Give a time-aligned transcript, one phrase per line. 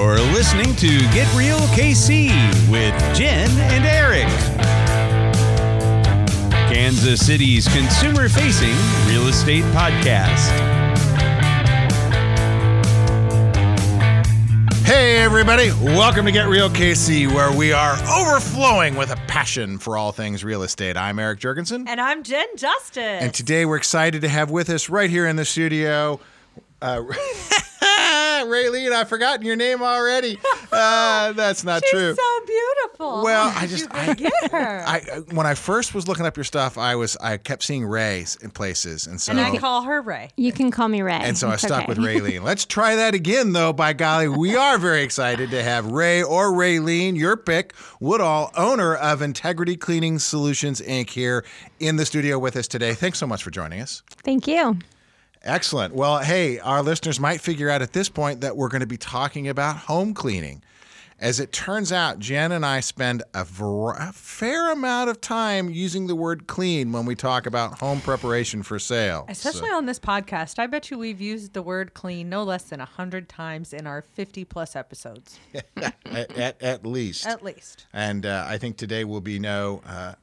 [0.00, 2.30] You're listening to Get Real KC
[2.70, 4.26] with Jen and Erik.
[6.72, 8.74] Kansas City's consumer facing
[9.06, 10.48] real estate podcast.
[14.86, 15.70] Hey, everybody.
[15.82, 20.42] Welcome to Get Real KC, where we are overflowing with a passion for all things
[20.42, 20.96] real estate.
[20.96, 21.86] I'm Erik Jurgensen.
[21.86, 22.96] And I'm Jen Justice.
[22.96, 26.20] And today we're excited to have with us right here in the studio.
[26.80, 27.02] Uh,
[28.46, 30.38] Raelene, I've forgotten your name already.
[30.72, 32.10] Uh, that's not true.
[32.10, 32.24] She's true.
[32.24, 33.24] so beautiful.
[33.24, 34.84] Well, I just you I, forget her.
[34.86, 37.84] I, I when I first was looking up your stuff, I was I kept seeing
[37.84, 40.30] Rays in places, and so and I call her Rae.
[40.36, 41.14] You can call me Rae.
[41.14, 41.86] And so I stuck okay.
[41.88, 42.42] with Raelene.
[42.44, 43.72] Let's try that again, though.
[43.72, 48.94] By golly, we are very excited to have Rae or Raelene, your pick, Woodall, owner
[48.94, 51.44] of Integrity Cleaning Solutions Inc., here
[51.80, 52.94] in the studio with us today.
[52.94, 54.02] Thanks so much for joining us.
[54.22, 54.78] Thank you.
[55.42, 55.94] Excellent.
[55.94, 58.98] Well, hey, our listeners might figure out at this point that we're going to be
[58.98, 60.62] talking about home cleaning.
[61.18, 65.68] As it turns out, Jen and I spend a, ver- a fair amount of time
[65.68, 69.26] using the word clean when we talk about home preparation for sale.
[69.28, 70.58] Especially So- on this podcast.
[70.58, 74.00] I bet you we've used the word clean no less than 100 times in our
[74.00, 75.38] 50 plus episodes,
[75.76, 75.94] at,
[76.38, 77.26] at, at least.
[77.26, 77.84] at least.
[77.92, 80.14] and uh, I think today will be no uh,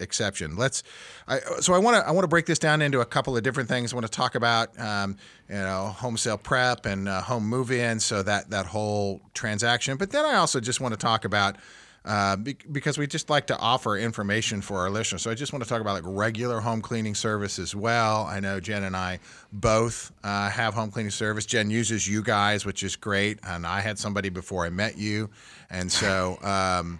[0.00, 0.56] exception.
[0.56, 0.82] Let's.
[1.26, 3.42] I, so I want to I want to break this down into a couple of
[3.42, 3.92] different things.
[3.92, 5.16] I want to talk about um,
[5.48, 9.96] you know home sale prep and uh, home move in, so that that whole transaction.
[9.96, 11.56] But then I also just want to talk about.
[12.04, 15.20] Uh, be- because we just like to offer information for our listeners.
[15.20, 18.24] So I just want to talk about like regular home cleaning service as well.
[18.24, 19.18] I know Jen and I
[19.52, 21.44] both uh, have home cleaning service.
[21.44, 25.28] Jen uses you guys, which is great, and I had somebody before I met you,
[25.68, 26.38] and so.
[26.42, 26.98] Um,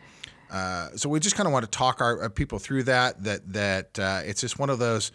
[0.50, 3.22] uh, so we just kind of want to talk our uh, people through that.
[3.24, 5.12] That that uh, it's just one of those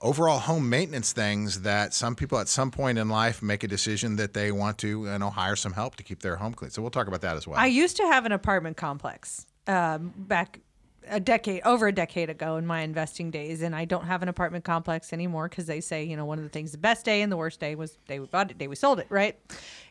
[0.00, 4.16] overall home maintenance things that some people at some point in life make a decision
[4.16, 6.70] that they want to you know hire some help to keep their home clean.
[6.70, 7.58] So we'll talk about that as well.
[7.58, 10.60] I used to have an apartment complex um, back
[11.08, 14.28] a decade, over a decade ago in my investing days, and I don't have an
[14.28, 17.22] apartment complex anymore because they say, you know, one of the things, the best day
[17.22, 19.38] and the worst day was day we bought it, day we sold it, right?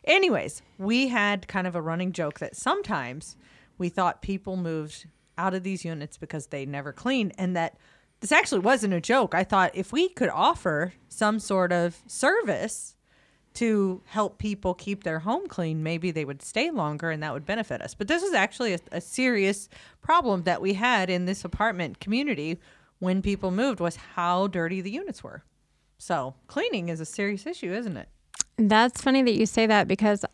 [0.04, 3.36] Anyways, we had kind of a running joke that sometimes
[3.78, 5.06] we thought people moved
[5.38, 7.76] out of these units because they never cleaned, and that
[8.20, 9.34] this actually wasn't a joke.
[9.34, 12.94] I thought if we could offer some sort of service
[13.54, 17.46] to help people keep their home clean, maybe they would stay longer and that would
[17.46, 17.94] benefit us.
[17.94, 19.68] But this is actually a, a serious
[20.02, 22.58] problem that we had in this apartment community
[22.98, 25.42] when people moved was how dirty the units were.
[25.98, 28.08] So cleaning is a serious issue, isn't it?
[28.58, 30.24] That's funny that you say that because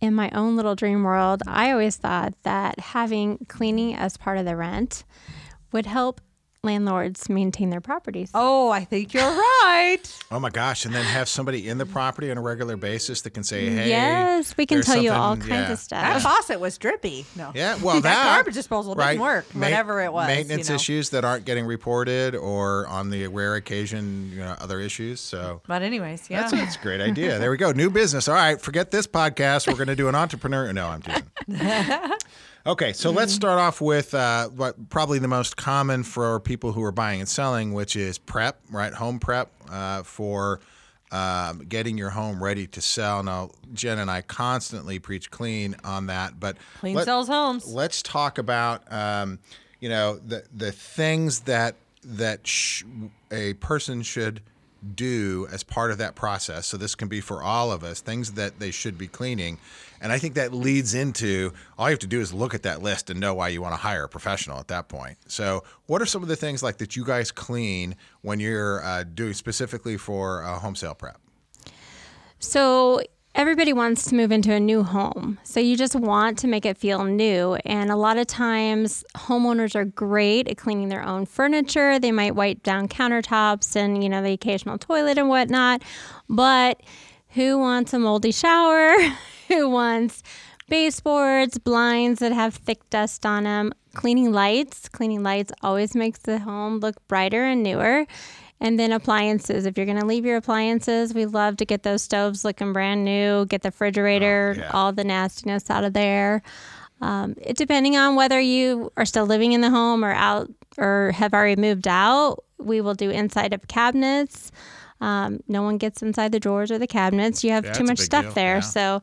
[0.00, 4.44] in my own little dream world, I always thought that having cleaning as part of
[4.44, 5.04] the rent
[5.72, 6.20] would help
[6.62, 8.30] landlords maintain their properties.
[8.34, 9.98] Oh, I think you're right.
[10.30, 10.84] oh my gosh!
[10.84, 13.88] And then have somebody in the property on a regular basis that can say, "Hey,
[13.88, 15.72] yes, we can tell you all kinds yeah.
[15.72, 17.24] of stuff." That faucet was drippy.
[17.36, 17.52] No.
[17.54, 19.54] Yeah, well, that, that, garbage disposal right, didn't work.
[19.54, 20.28] ma- whatever it was.
[20.28, 20.74] you maintenance know.
[20.74, 25.20] issues that aren't getting reported, or on the rare occasion, you know, other issues.
[25.20, 26.42] So But anyways, yeah.
[26.42, 27.38] That's, that's a great idea.
[27.38, 27.72] There we go.
[27.72, 28.28] New business.
[28.28, 29.66] All right, forget this podcast.
[29.66, 30.72] We're going to do an entrepreneur.
[30.72, 31.22] No, I'm teasing.
[32.66, 36.82] Okay, so let's start off with uh, what probably the most common for people who
[36.82, 38.92] are buying and selling, which is prep, right?
[38.92, 40.60] Home prep uh, for
[41.10, 43.22] um, getting your home ready to sell.
[43.22, 47.66] Now, Jen and I constantly preach clean on that, but Clean sells homes.
[47.66, 49.38] Let's talk about um,
[49.80, 52.84] you know the the things that that sh-
[53.30, 54.42] a person should
[54.94, 56.66] do as part of that process.
[56.66, 59.58] So this can be for all of us things that they should be cleaning,
[60.00, 62.82] and I think that leads into all you have to do is look at that
[62.82, 65.18] list and know why you want to hire a professional at that point.
[65.26, 69.04] So what are some of the things like that you guys clean when you're uh,
[69.04, 71.20] doing specifically for a home sale prep?
[72.38, 73.02] So
[73.34, 75.38] everybody wants to move into a new home.
[75.44, 77.54] So you just want to make it feel new.
[77.64, 81.98] And a lot of times homeowners are great at cleaning their own furniture.
[81.98, 85.82] They might wipe down countertops and, you know, the occasional toilet and whatnot.
[86.28, 86.82] But
[87.30, 88.96] who wants a moldy shower?
[89.48, 90.22] who wants
[90.68, 93.72] baseboards, blinds that have thick dust on them?
[93.94, 94.88] Cleaning lights.
[94.88, 98.06] Cleaning lights always makes the home look brighter and newer.
[98.62, 99.64] And then appliances.
[99.64, 103.04] If you're going to leave your appliances, we love to get those stoves looking brand
[103.06, 104.70] new, get the refrigerator, yeah.
[104.74, 106.42] all the nastiness out of there.
[107.00, 111.12] Um, it, depending on whether you are still living in the home or out or
[111.14, 114.52] have already moved out, we will do inside of cabinets.
[115.00, 117.42] Um, no one gets inside the drawers or the cabinets.
[117.42, 118.56] You have Yeah, too much stuff deal, there.
[118.56, 118.60] yeah.
[118.60, 119.02] So,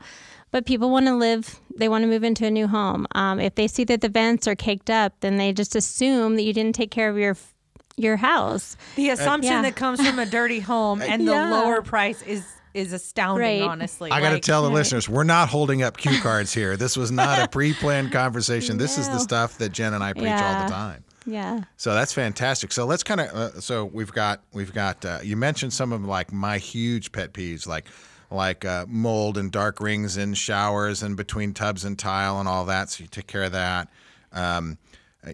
[0.51, 3.07] but people want to live, they want to move into a new home.
[3.15, 6.43] Um, if they see that the vents are caked up, then they just assume that
[6.43, 7.35] you didn't take care of your
[7.97, 8.77] your house.
[8.95, 9.61] The assumption Yeah.
[9.63, 11.49] that comes from a dirty home and the Yeah.
[11.51, 13.61] lower price is is astounding.
[13.61, 13.67] Right.
[13.67, 16.77] Honestly, I got to Like, tell the listeners, we're not holding up cue cards here.
[16.77, 18.77] This was not a pre-planned conversation.
[18.77, 21.03] This is the stuff that Jen and I preach all the time.
[21.25, 21.61] Yeah.
[21.77, 22.71] So that's fantastic.
[22.71, 26.05] So let's kind of uh, so we've got we've got uh, you mentioned some of
[26.05, 27.85] like my huge pet peeves like
[28.29, 32.65] like uh, mold and dark rings in showers and between tubs and tile and all
[32.65, 32.91] that.
[32.91, 33.87] So you take care of that.
[34.33, 34.86] Um, uh,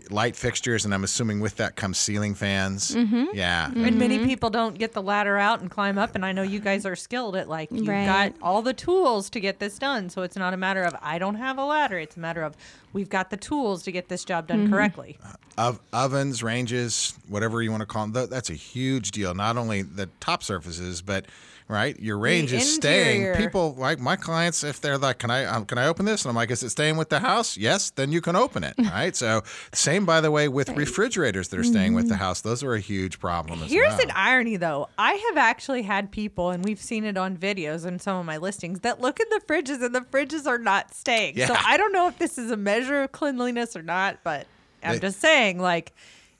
[0.09, 2.95] light fixtures and I'm assuming with that comes ceiling fans.
[2.95, 3.25] Mm-hmm.
[3.33, 3.67] Yeah.
[3.67, 3.85] Mm-hmm.
[3.85, 6.15] And many people don't get the ladder out and climb up.
[6.15, 8.05] And I know you guys are skilled at like you've Right.
[8.05, 10.09] got all the tools to get this done.
[10.09, 11.97] So it's not a matter of I don't have a ladder.
[11.99, 12.55] It's a matter of
[12.93, 14.73] we've got the tools to get this job done mm-hmm.
[14.73, 15.17] correctly.
[15.23, 18.29] Uh, ov- ovens, ranges, whatever you want to call them.
[18.29, 19.33] That's a huge deal.
[19.33, 21.25] Not only the top surfaces, but
[21.73, 23.35] right, your range is staying.
[23.35, 26.29] People like my clients, if they're like, "Can I um, can I open this?" and
[26.29, 28.75] I'm like, "Is it staying with the house?" Yes, then you can open it.
[28.93, 29.15] Right.
[29.15, 29.41] so
[29.73, 32.41] same by the way with refrigerators that are staying with the house.
[32.41, 34.01] Those are a huge problem as Here's well.
[34.01, 34.87] an irony though.
[34.97, 38.37] I have actually had people, and we've seen it on videos and some of my
[38.37, 41.37] listings, that look in the fridges and the fridges are not staying.
[41.37, 44.45] So I don't know if this is a measure of cleanliness or not, but
[44.83, 45.93] I'm They- just saying, like,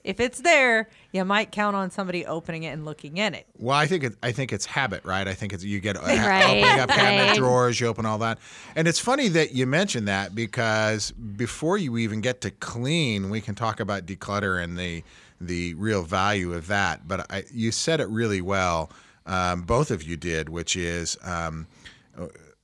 [0.04, 3.46] if it's there, you might count on somebody opening it and looking in it.
[3.58, 5.26] Well, I think it, I think it's habit, right?
[5.26, 7.36] I think it's you get uh, Right, opening up cabinet right.
[7.36, 8.38] drawers, you open all that,
[8.76, 13.40] and it's funny that you mentioned that because before you even get to clean, we
[13.40, 15.02] can talk about declutter and the
[15.40, 17.08] the real value of that.
[17.08, 18.90] But I, you said it really well,
[19.26, 21.66] um, both of you did, which is um,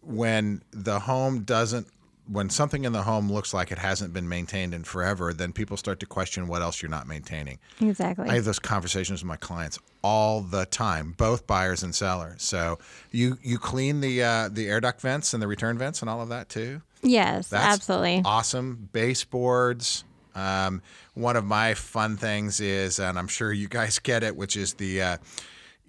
[0.03, 1.87] when the home doesn't
[2.29, 5.77] when something in the home looks like it hasn't been maintained in forever, then people
[5.77, 7.59] start to question what else you're not maintaining.
[7.81, 8.29] Exactly.
[8.29, 12.43] I have those conversations with my clients all the time, both buyers and sellers.
[12.43, 12.79] So
[13.11, 16.21] you you clean the uh, the air duct vents and the return vents and all
[16.21, 16.83] of that too.
[17.03, 18.23] yes, That's absolutely.
[18.25, 18.89] awesome.
[18.93, 20.05] Baseboards.
[20.35, 20.81] Um,
[21.15, 24.75] one of my fun things is, and I'm sure you guys get it, which is
[24.75, 25.17] the uh,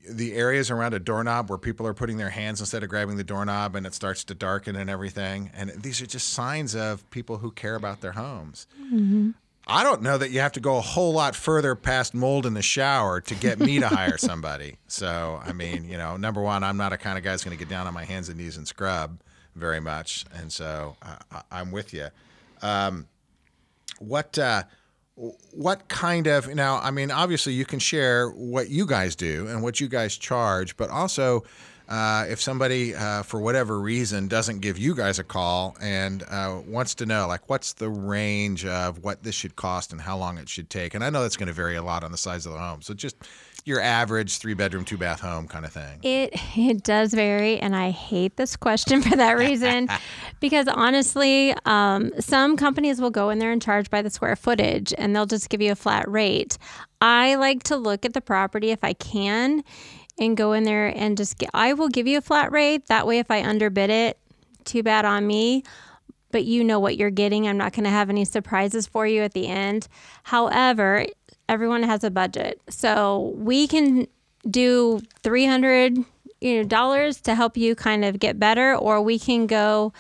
[0.10, 3.24] the areas around a doorknob where people are putting their hands instead of grabbing the
[3.24, 5.52] doorknob and it starts to darken and everything.
[5.54, 8.68] And these are just signs of people who care about their homes.
[9.68, 12.56] I don't know that you have to go a whole lot further past mold in
[12.56, 14.78] the shower to get me to hire somebody.
[14.88, 17.56] So, I mean, you know, number one, I'm not a kind of guy that's going
[17.56, 19.20] to get down on my hands and knees and scrub
[19.56, 20.26] very much.
[20.34, 22.08] And so uh, I- I'm with you.
[22.64, 23.08] Um,
[24.00, 24.64] what, uh,
[25.16, 29.62] what kind of now i mean obviously you can share what you guys do and
[29.62, 31.44] what you guys charge but also
[31.90, 36.62] uh, if somebody uh, for whatever reason doesn't give you guys a call and uh,
[36.66, 40.38] wants to know like what's the range of what this should cost and how long
[40.38, 40.94] it should take?
[40.94, 42.82] And i know that's going to vary a lot on the size of the home
[42.82, 43.18] so just
[43.66, 47.76] your average three bedroom two bath home kind of thing It it does vary, and
[47.76, 49.88] I hate this question for that reason,
[50.40, 54.94] because honestly, um, some companies will go in there and charge by the square footage,
[54.98, 56.58] and they'll just give you a flat rate.
[57.02, 59.64] I like to look at the property if I can,
[60.20, 61.50] and go in there and just get.
[61.54, 62.88] I will give you a flat rate.
[62.88, 64.20] That way, if I underbid it,
[64.66, 65.64] too bad on me.
[66.32, 67.46] But you know what you're getting.
[67.46, 69.90] I'm not going to have any surprises for you at the end.
[70.24, 71.06] However,
[71.52, 74.08] everyone has a budget, so we can
[74.50, 75.98] do 300
[76.40, 79.94] you know dollars to help you kind of get better or we can go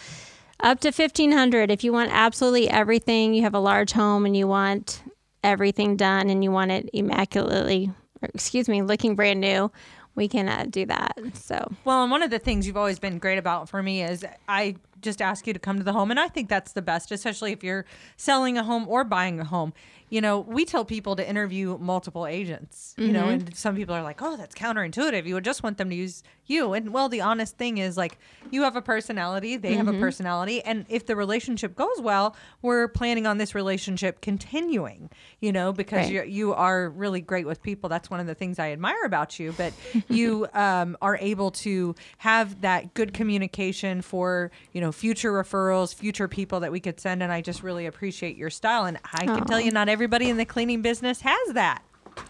[0.62, 4.48] up to 1500 if you want absolutely everything you have a large home and you
[4.48, 5.04] want
[5.44, 7.92] everything done and you want it immaculately
[8.24, 9.72] or excuse me looking brand new
[10.16, 11.72] we can uh, do that so.
[11.86, 14.76] Well, and one of the things you've always been great about for me is I
[15.02, 17.52] just ask you to come to the home, and I think that's the best, especially
[17.52, 17.86] if you're
[18.18, 19.74] selling a home or buying a home.
[20.12, 22.94] You know, we tell people to interview multiple agents.
[22.98, 23.48] You know, mm-hmm.
[23.48, 25.26] and some people are like, "Oh, that's counterintuitive.
[25.26, 28.20] You would just want them to use you." And well, the honest thing is, like,
[28.52, 32.88] you have a personality, they have a personality, and if the relationship goes well, we're
[32.90, 35.10] planning on this relationship continuing.
[35.40, 36.28] You know, because Right.
[36.28, 37.90] you you are really great with people.
[37.90, 39.54] That's one of the things I admire about you.
[39.54, 39.74] But
[40.10, 46.28] you um, are able to have that good communication for you know future referrals, future
[46.28, 47.24] people that we could send.
[47.24, 48.86] And I just really appreciate your style.
[48.86, 51.84] And I can tell you, not everybody in the cleaning business has that.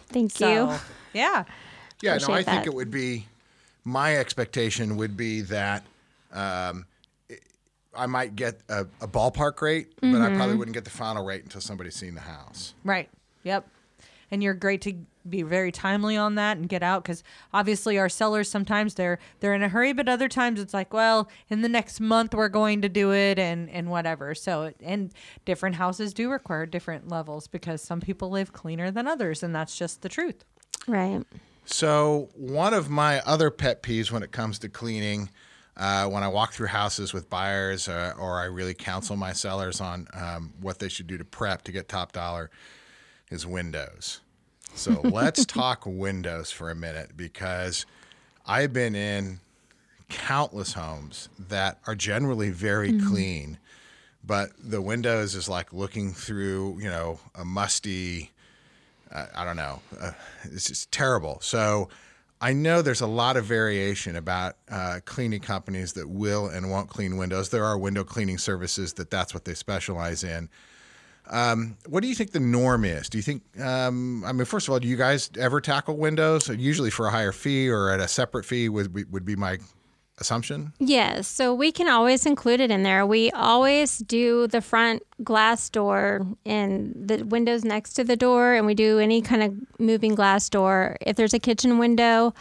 [0.07, 0.79] thank So you
[1.13, 1.43] yeah,
[2.01, 3.25] Yeah, no, I Appreciate think it would be
[3.83, 5.83] my expectation would be that
[6.31, 6.85] um,
[7.95, 10.35] I might get a, a ballpark rate, but I Mm-hmm.
[10.37, 12.73] probably wouldn't get the final rate until somebody's seen the house.
[12.83, 13.09] right.
[13.43, 13.67] Yep.
[14.29, 14.93] And you're great to
[15.29, 17.21] be very timely on that and get out because
[17.53, 21.27] obviously our sellers sometimes they're they're in a hurry, but other times it's like, well,
[21.49, 24.33] in the next month we're going to do it and and whatever.
[24.35, 25.11] So it- and
[25.43, 29.77] different houses do require different levels because some people live cleaner than others, and that's
[29.77, 30.45] just the truth.
[30.87, 31.23] right
[31.65, 35.29] So one of my other pet peeves when it comes to cleaning,
[35.77, 39.79] uh, when I walk through houses with buyers uh, or I really counsel my sellers
[39.79, 42.49] on um, what they should do to prep to get top dollar,
[43.29, 44.19] is windows.
[44.73, 47.85] So let's talk windows for a minute because
[48.45, 49.39] I've been in
[50.09, 53.07] countless homes that are generally very Mm-hmm.
[53.07, 53.57] clean,
[54.25, 58.31] but the windows is like looking through, you know, a musty,
[59.11, 60.11] uh, I don't know, uh,
[60.43, 61.39] it's just terrible.
[61.41, 61.89] So
[62.39, 66.89] I know there's a lot of variation about uh, cleaning companies that will and won't
[66.89, 67.49] clean windows.
[67.49, 70.49] There are window cleaning services that that's what they specialize in.
[71.29, 73.07] Um, what do you think the norm is?
[73.07, 76.49] Do you think, um, I mean, first of all, do you guys ever tackle windows?
[76.49, 79.59] Usually for a higher fee or at a separate fee would would be my
[80.19, 80.73] assumption.
[80.79, 83.05] Yes, so we can always include it in there.
[83.05, 88.65] We always do the front glass door and the windows next to the door, and
[88.65, 90.97] we do any kind of moving glass door.
[91.01, 92.33] If there's a kitchen window,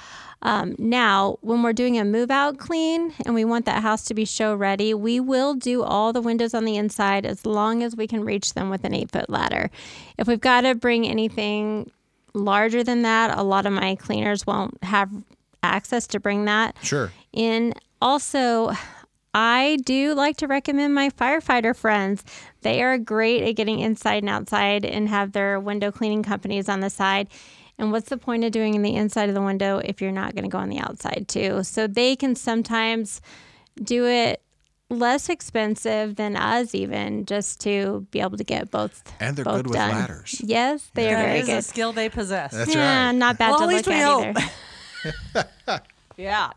[0.43, 4.15] um, now when we're doing a move out clean and we want that house to
[4.15, 7.97] be show ready, we will do all the windows on the inside as long as
[7.97, 9.71] we can reach them with an eight foot ladder.
[10.17, 11.91] If we've got to bring anything
[12.33, 15.11] larger than that, a lot of my cleaners won't have
[15.63, 17.13] access to bring that Sure.
[17.33, 17.75] in.
[18.03, 18.73] Also,
[19.35, 22.25] I do like to recommend my firefighter friends.
[22.63, 26.81] They are great at getting inside and outside and have their window cleaning companies on
[26.81, 27.29] the side.
[27.79, 30.35] And what's the point of doing in the inside of the window if you're not
[30.35, 31.63] going to go on the outside too?
[31.63, 33.21] So they can sometimes
[33.83, 34.43] do it
[34.91, 39.57] less expensive than us even just to be able to get both And they're both
[39.59, 39.91] good with done.
[39.93, 40.41] ladders.
[40.45, 41.65] Yes, they are That very is a good.
[41.65, 42.53] skill they possess.
[42.53, 43.13] That's yeah, right.
[43.13, 44.25] not bad Well, to at least look we at hope.
[44.37, 44.41] either.
[46.17, 46.51] Yeah.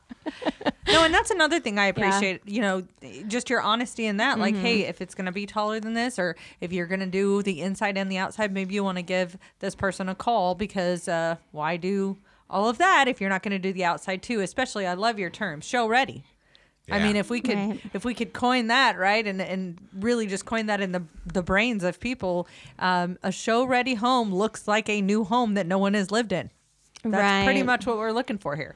[0.91, 2.83] no, and that's another thing I appreciate, you know,
[3.29, 4.37] just your honesty in that.
[4.37, 7.05] Like, hey, if it's going to be taller than this, or if you're going to
[7.05, 10.53] do the inside and the outside, maybe you want to give this person a call
[10.53, 12.17] because uh, why do
[12.49, 14.41] all of that if you're not going to do the outside too?
[14.41, 16.25] Especially, I love your term, show ready.
[16.91, 17.79] I mean, if we could, Right.
[17.93, 21.41] if we could coin that right, and and really just coin that in the the
[21.41, 25.77] brains of people, um, a show ready home looks like a new home that no
[25.77, 26.49] one has lived in.
[27.03, 28.75] That's pretty much what we're looking for here.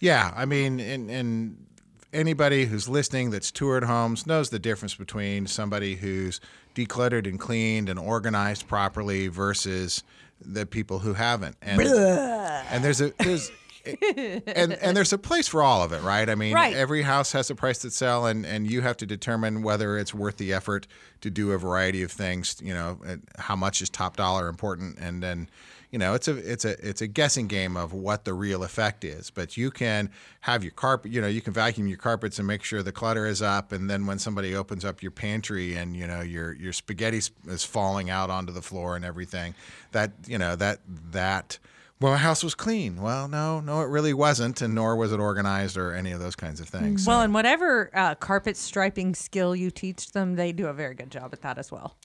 [0.00, 1.66] Yeah, I mean, and, and
[2.12, 6.40] anybody who's listening that's toured homes knows the difference between somebody who's
[6.74, 10.02] decluttered and cleaned and organized properly versus
[10.40, 11.56] the people who haven't.
[11.62, 13.50] And and there's a there's
[13.86, 16.28] and and there's a place for all of it, right?
[16.28, 16.74] I mean, Right.
[16.74, 20.12] every house has a price to sell, and and you have to determine whether it's
[20.12, 20.86] worth the effort
[21.22, 22.56] to do a variety of things.
[22.62, 22.98] You know,
[23.38, 25.48] how much is top dollar important, and then.
[25.96, 29.02] You know, it's a it's a it's a guessing game of what the real effect
[29.02, 29.30] is.
[29.30, 30.10] But you can
[30.40, 31.10] have your carpet.
[31.10, 33.72] You know, you can vacuum your carpets and make sure the clutter is up.
[33.72, 37.64] And then when somebody opens up your pantry and you know your your spaghetti is
[37.64, 39.54] falling out onto the floor and everything,
[39.92, 40.80] that you know that
[41.12, 41.58] that
[41.98, 43.00] well, my house was clean.
[43.00, 46.36] Well, no, no, it really wasn't, and nor was it organized or any of those
[46.36, 47.06] kinds of things.
[47.06, 51.10] Well, and whatever uh, carpet striping skill you teach them, they do a very good
[51.10, 51.96] job at that as well.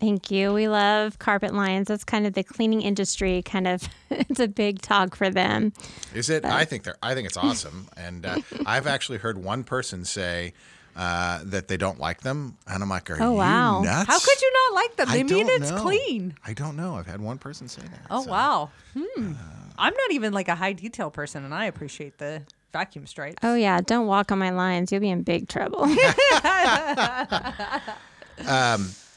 [0.00, 0.52] Thank you.
[0.52, 1.88] We love carpet lines.
[1.88, 3.42] That's kind of the cleaning industry.
[3.42, 5.72] Kind of, it's a big talk for them.
[6.14, 6.44] Is it?
[6.44, 6.96] I think they're.
[7.02, 10.54] I think it's awesome, and uh, I've actually heard one person say
[10.96, 13.82] uh, that they don't like them, and I'm like, "Are Oh, you wow.
[13.82, 14.08] nuts?
[14.08, 15.08] How could you not like them?
[15.10, 15.76] I They mean it's know.
[15.82, 16.34] clean.
[16.46, 16.94] I don't know.
[16.96, 18.06] I've had one person say that.
[18.10, 18.30] Oh so.
[18.30, 18.70] wow.
[18.98, 19.32] Hmm.
[19.78, 22.42] I'm not even like a high detail person, and I appreciate the
[22.72, 23.36] vacuum stripes.
[23.42, 24.92] Oh yeah, don't walk on my lines.
[24.92, 25.86] You'll be in big trouble.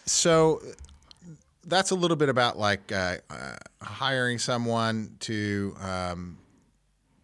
[0.05, 0.61] So
[1.65, 6.37] that's a little bit about like uh, uh, hiring someone to um,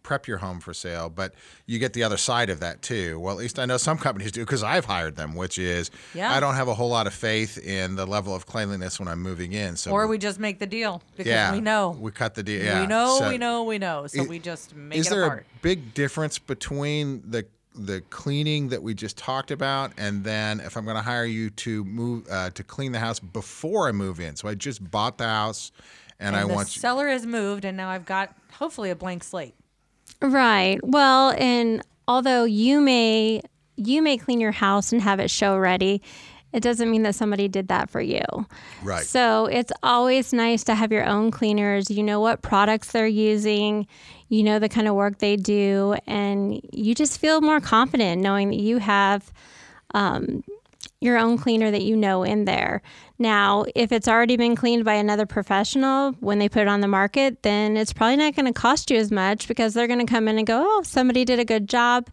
[0.02, 1.34] prep your home for sale, but
[1.66, 3.20] you get the other side of that too.
[3.20, 6.32] Well, at least I know some companies do because I've hired them, which is Yeah.
[6.34, 9.20] I don't have a whole lot of faith in the level of cleanliness when I'm
[9.20, 9.76] moving in.
[9.76, 11.90] So Or we just make the deal because yeah, we know.
[11.90, 12.64] we cut the deal.
[12.64, 12.80] Yeah.
[12.80, 14.06] we know, So we know, we know.
[14.06, 15.46] So we just make Is it there apart.
[15.54, 17.46] a big difference between the
[17.86, 21.50] the cleaning that we just talked about, and then if I'm going to hire you
[21.50, 24.36] to move uh, to clean the house before I move in?
[24.36, 25.72] So I just bought the house,
[26.18, 26.80] and, and I the want you.
[26.80, 29.54] seller has moved, and now I've got hopefully a blank slate.
[30.20, 30.78] right.
[30.82, 33.42] Well, and although you may
[33.76, 36.02] you may clean your house and have it show ready,
[36.52, 38.24] it doesn't mean that somebody did that for you.
[38.82, 39.04] Right.
[39.04, 41.90] So it's always nice to have your own cleaners.
[41.90, 43.86] You know what products they're using,
[44.30, 48.48] you know the kind of work they do, and you just feel more confident knowing
[48.50, 49.30] that you have
[49.92, 50.42] um,
[51.00, 52.80] your own cleaner that you know in there.
[53.18, 56.88] Now, if it's already been cleaned by another professional when they put it on the
[56.88, 60.10] market, then it's probably not going to cost you as much because they're going to
[60.10, 62.08] come in and go, oh, somebody did a good job.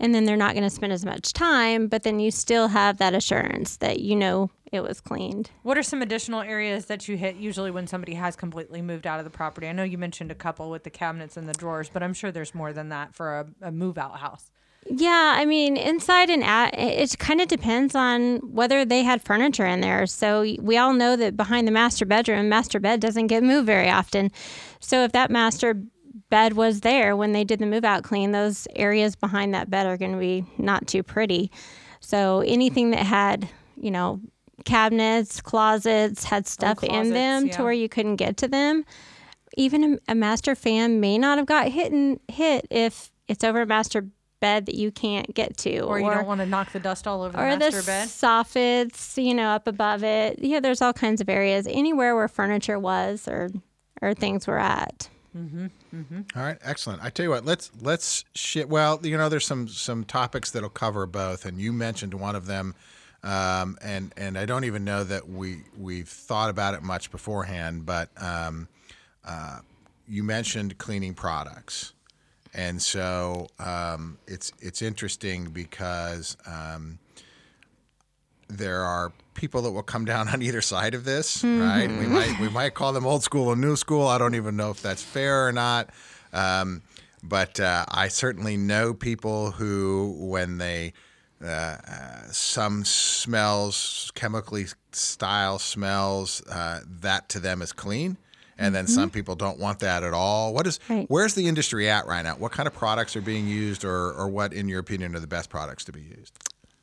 [0.00, 2.98] And then they're not going to spend as much time, but then you still have
[2.98, 5.50] that assurance that you know it was cleaned.
[5.62, 9.18] What are some additional areas that you hit usually when somebody has completely moved out
[9.18, 9.68] of the property?
[9.68, 12.30] I know you mentioned a couple with the cabinets and the drawers, but I'm sure
[12.30, 14.50] there's more than that for a, a move out house.
[14.90, 19.66] Yeah, I mean, inside and out, it kind of depends on whether they had furniture
[19.66, 20.06] in there.
[20.06, 23.90] So we all know that behind the master bedroom, master bed doesn't get moved very
[23.90, 24.30] often.
[24.80, 25.82] So if that master
[26.30, 29.86] bed was there when they did the move out clean, those areas behind that bed
[29.86, 31.50] are going to be not too pretty.
[32.00, 34.20] So anything that had, you know,
[34.64, 37.52] cabinets, closets, had oh, stuff in them yeah.
[37.56, 38.84] to where you couldn't get to them.
[39.56, 43.62] Even a, a master fan may not have got hit and hit if it's over
[43.62, 44.06] a master
[44.40, 47.22] bed that you can't get to, Or you don't want to knock the dust all
[47.22, 48.08] over the or the master bed.
[48.08, 50.38] soffits, you know, up above it.
[50.40, 51.66] Yeah, there's all kinds of areas.
[51.68, 53.50] Anywhere where furniture was or
[54.00, 55.08] or things were at.
[55.36, 56.20] Mm-hmm, mm-hmm.
[56.36, 57.02] All right, excellent.
[57.02, 58.68] I tell you what, let's let's shit.
[58.68, 62.46] Well, you know, there's some some topics that'll cover both, and you mentioned one of
[62.46, 62.74] them,
[63.22, 67.84] um, and and I don't even know that we we've thought about it much beforehand,
[67.86, 68.68] but um,
[69.24, 69.58] uh,
[70.06, 71.92] you mentioned cleaning products,
[72.54, 76.36] and so um, it's it's interesting because.
[76.46, 76.98] Um,
[78.50, 81.86] there are people that will come down on either side of this, right?
[81.86, 84.06] We might we might call them old school and new school.
[84.06, 85.90] I don't even know if that's fair or not.
[86.32, 86.80] Um,
[87.22, 90.92] but uh, I certainly know people who, when they
[91.42, 91.76] uh, uh,
[92.30, 98.16] some smells, chemically style smells, uh, that to them is clean.
[98.60, 100.52] And then some people don't want that at all.
[100.52, 101.06] What is Right.
[101.08, 102.34] where's the industry at right now?
[102.34, 105.28] What kind of products are being used, or or what, in your opinion, are the
[105.28, 106.36] best products to be used?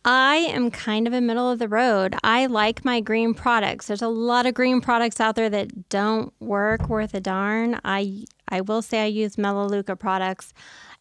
[0.06, 2.16] I am kind of a middle of the road.
[2.24, 3.88] I like my green products.
[3.88, 7.82] There's a lot of green products out there that don't work worth a darn.
[7.84, 10.54] I I will say I use Melaleuca products,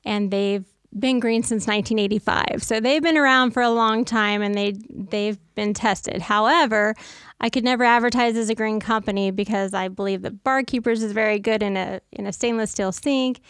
[0.04, 0.64] and they've
[0.99, 2.63] been green since 1985.
[2.63, 6.23] So they've been around for a long time, and they they've been tested.
[6.23, 6.95] However,
[7.41, 11.39] I could never advertise as a green company because I believe that Barkeepers is very
[11.39, 13.41] good in a in a stainless steel sink.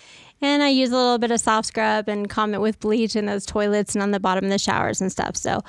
[0.40, 3.24] And I use a little bit of soft scrub and calm it with bleach in
[3.24, 5.36] those toilets and on the bottom of the showers and stuff.
[5.36, 5.60] So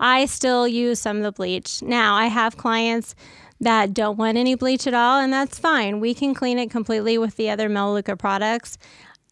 [0.00, 1.82] I still use some of the bleach.
[1.82, 3.14] Now, I have clients
[3.60, 6.00] that don't want any bleach at all, and that's fine.
[6.00, 8.78] We can clean it completely with the other Melaleuca products.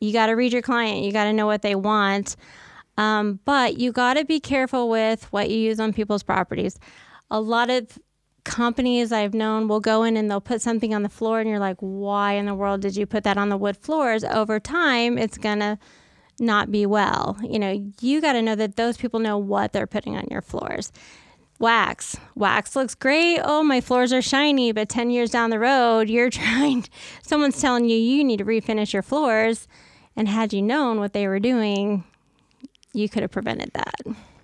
[0.00, 2.36] You got to read your client, you got to know what they want.
[2.96, 6.78] Um, but you got to be careful with what you use on people's properties.
[7.30, 7.98] A lot of
[8.44, 11.58] companies I've known will go in and they'll put something on the floor, and you're
[11.58, 14.24] like, why in the world did you put that on the wood floors?
[14.24, 15.78] Over time, it's gonna
[16.40, 17.36] not be well.
[17.42, 20.42] You know, you got to know that those people know what they're putting on your
[20.42, 20.90] floors.
[21.58, 22.16] Wax.
[22.34, 23.38] Wax looks great.
[23.44, 26.86] Oh, my floors are shiny, but 10 years down the road, you're trying,
[27.22, 29.68] someone's telling you you need to refinish your floors.
[30.16, 32.04] And had you known what they were doing,
[32.92, 33.94] you could have prevented that.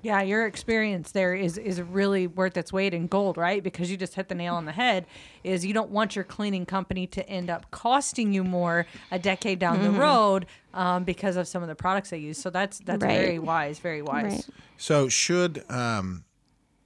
[0.03, 3.61] Yeah, your experience there is is really worth its weight in gold, right?
[3.61, 5.05] Because you just hit the nail on the head.
[5.43, 9.59] Is you don't want your cleaning company to end up costing you more a decade
[9.59, 9.95] down Mm-hmm.
[9.95, 12.39] the road um, because of some of the products they use.
[12.39, 13.19] So that's that's Right.
[13.19, 14.25] very wise, very wise.
[14.33, 14.47] Right.
[14.77, 16.23] So should um,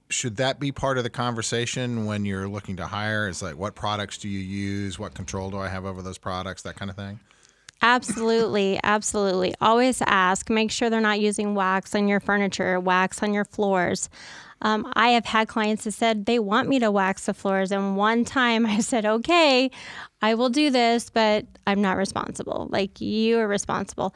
[0.09, 3.27] should that be part of the conversation when you're looking to hire?
[3.27, 4.97] Is like what products do you use?
[4.97, 6.63] What control do I have over those products?
[6.63, 7.19] That kind of thing.
[7.81, 9.55] Absolutely, absolutely.
[9.59, 10.49] Always ask.
[10.49, 14.07] Make sure they're not using wax on your furniture, wax on your floors.
[14.61, 17.97] Um, I have had clients that said they want me to wax the floors, and
[17.97, 19.71] one time I said, "Okay,
[20.21, 22.67] I will do this, but I'm not responsible.
[22.71, 24.13] Like you are responsible."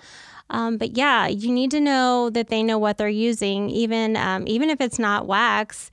[0.51, 4.43] Um, but yeah, you need to know that they know what they're using, even um,
[4.47, 5.89] even if it's not wax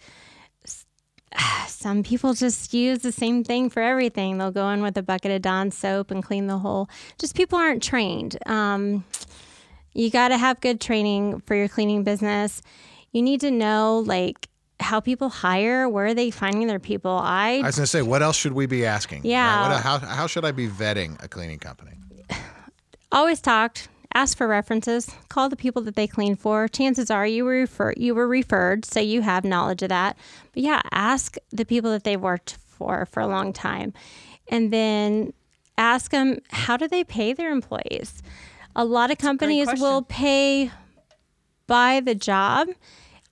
[1.68, 4.38] some people just use the same thing for everything.
[4.38, 6.88] They'll go in with a bucket of Dawn soap and clean the whole.
[7.18, 8.38] Just people aren't trained.
[8.46, 9.04] Um,
[9.94, 12.62] you got to have good training for your cleaning business.
[13.12, 14.48] You need to know like
[14.80, 15.88] how people hire.
[15.88, 17.10] Where are they finding their people?
[17.10, 19.22] I I was going to say, what else should we be asking?
[19.24, 19.66] Yeah.
[19.66, 19.74] Right?
[19.74, 21.92] What, how how should I be vetting a cleaning company?
[23.12, 23.88] always talked.
[24.14, 25.10] Ask for references.
[25.28, 26.68] Call the people that they clean for.
[26.68, 30.16] Chances are you were refer you were referred, so you have knowledge of that.
[30.52, 33.94] But yeah, ask the people that they've worked for for a long time,
[34.48, 35.32] and then
[35.78, 38.22] ask them how do they pay their employees.
[38.76, 40.70] A lot of companies will pay
[41.66, 42.68] by the job.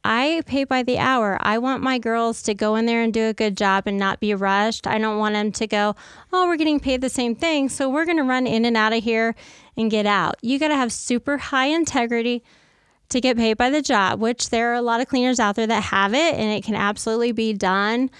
[0.03, 1.37] I pay by the hour.
[1.41, 4.19] I want my girls to go in there and do a good job and not
[4.19, 4.87] be rushed.
[4.87, 5.95] I don't want them to go,
[6.33, 7.69] oh, we're getting paid the same thing.
[7.69, 9.35] So we're going to run in and out of here
[9.77, 10.37] and get out.
[10.41, 12.43] You got to have super high integrity
[13.11, 15.67] to get paid by the job, which there are a lot of cleaners out there
[15.67, 18.11] that have it and it can absolutely be done.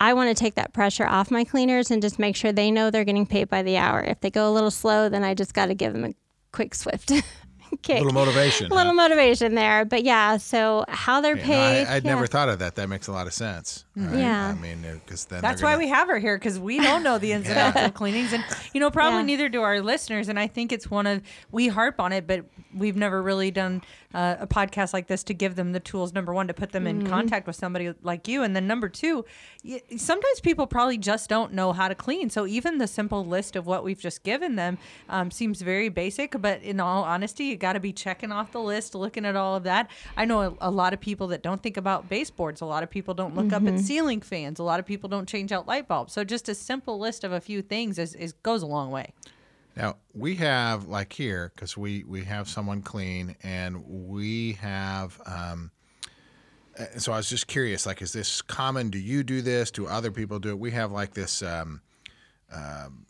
[0.00, 2.90] I want to take that pressure off my cleaners and just make sure they know
[2.90, 4.00] they're getting paid by the hour.
[4.00, 6.14] If they go a little slow, then I just got to give them a
[6.52, 7.12] quick swift
[7.82, 7.96] kick.
[7.96, 8.70] A little motivation.
[8.70, 8.94] A little huh?
[8.94, 9.84] motivation there.
[9.84, 11.84] But yeah, so how they're Yeah, no, paid.
[11.86, 12.14] I, I'd yeah.
[12.14, 12.76] never thought of that.
[12.76, 13.84] That makes a lot of sense.
[13.96, 14.10] Mm-hmm.
[14.10, 14.18] right?
[14.18, 14.48] Yeah.
[14.48, 16.80] I mean, uh, because then That's they're why gonna- we have her here because we
[16.80, 19.26] don't know the ins and outs of cleanings, and you know probably Yeah.
[19.26, 20.28] neither do our listeners.
[20.28, 23.82] And I think it's one of we harp on it, but we've never really done
[24.16, 26.14] uh, a podcast like this to give them the tools.
[26.14, 29.24] Number one, to put them in contact with somebody like you, and then number two,
[29.62, 32.30] y- sometimes people probably just don't know how to clean.
[32.30, 34.78] So even the simple list of what we've just given them
[35.10, 36.40] um, seems very basic.
[36.40, 39.54] But in all honesty, you got to be checking off the list, looking at all
[39.54, 39.90] of that.
[40.16, 42.62] I know a, a lot of people that don't think about baseboards.
[42.62, 44.58] A lot of people don't look up at ceiling fans.
[44.58, 46.14] A lot of people don't change out light bulbs.
[46.14, 49.12] So just a simple list of a few things is, is goes a long way.
[49.76, 55.20] Now we have like here because we we have someone clean and we have.
[55.26, 55.70] Um,
[56.98, 58.90] so I was just curious, like, is this common?
[58.90, 59.70] Do you do this?
[59.70, 60.58] Do other people do it?
[60.58, 61.80] We have like this um,
[62.52, 63.06] um,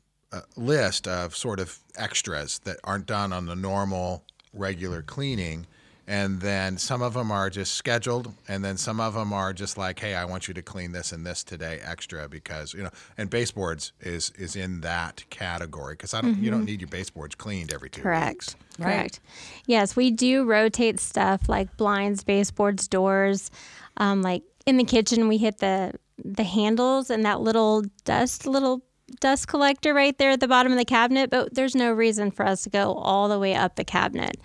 [0.57, 5.67] list of sort of extras that aren't done on the normal regular cleaning.
[6.09, 9.77] And then some of them are just scheduled, and then some of them are just
[9.77, 12.91] like, "Hey, I want you to clean this and this today extra because you know."
[13.19, 17.35] And baseboards is is in that category because I don't you don't need your baseboards
[17.35, 18.35] cleaned every two Correct.
[18.35, 18.57] weeks.
[18.79, 18.87] Right.
[18.87, 19.21] Correct.
[19.67, 23.51] Yes, we do rotate stuff like blinds, baseboards, doors.
[23.97, 25.93] Um, like in the kitchen, we hit the
[26.25, 28.83] the handles and that little dust, little
[29.21, 31.31] dust collector right there at the bottom of the cabinet.
[31.31, 34.37] But there's no reason for us to go all the way up the cabinet.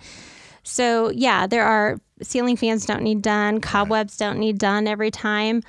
[0.62, 5.62] So yeah, there are ceiling fans don't need done, cobwebs don't need done every time.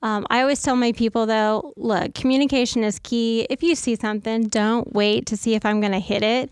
[0.00, 3.46] Um, I always tell my people though, look, communication is key.
[3.50, 6.50] If you see something, don't wait to see if I'm going to hit it.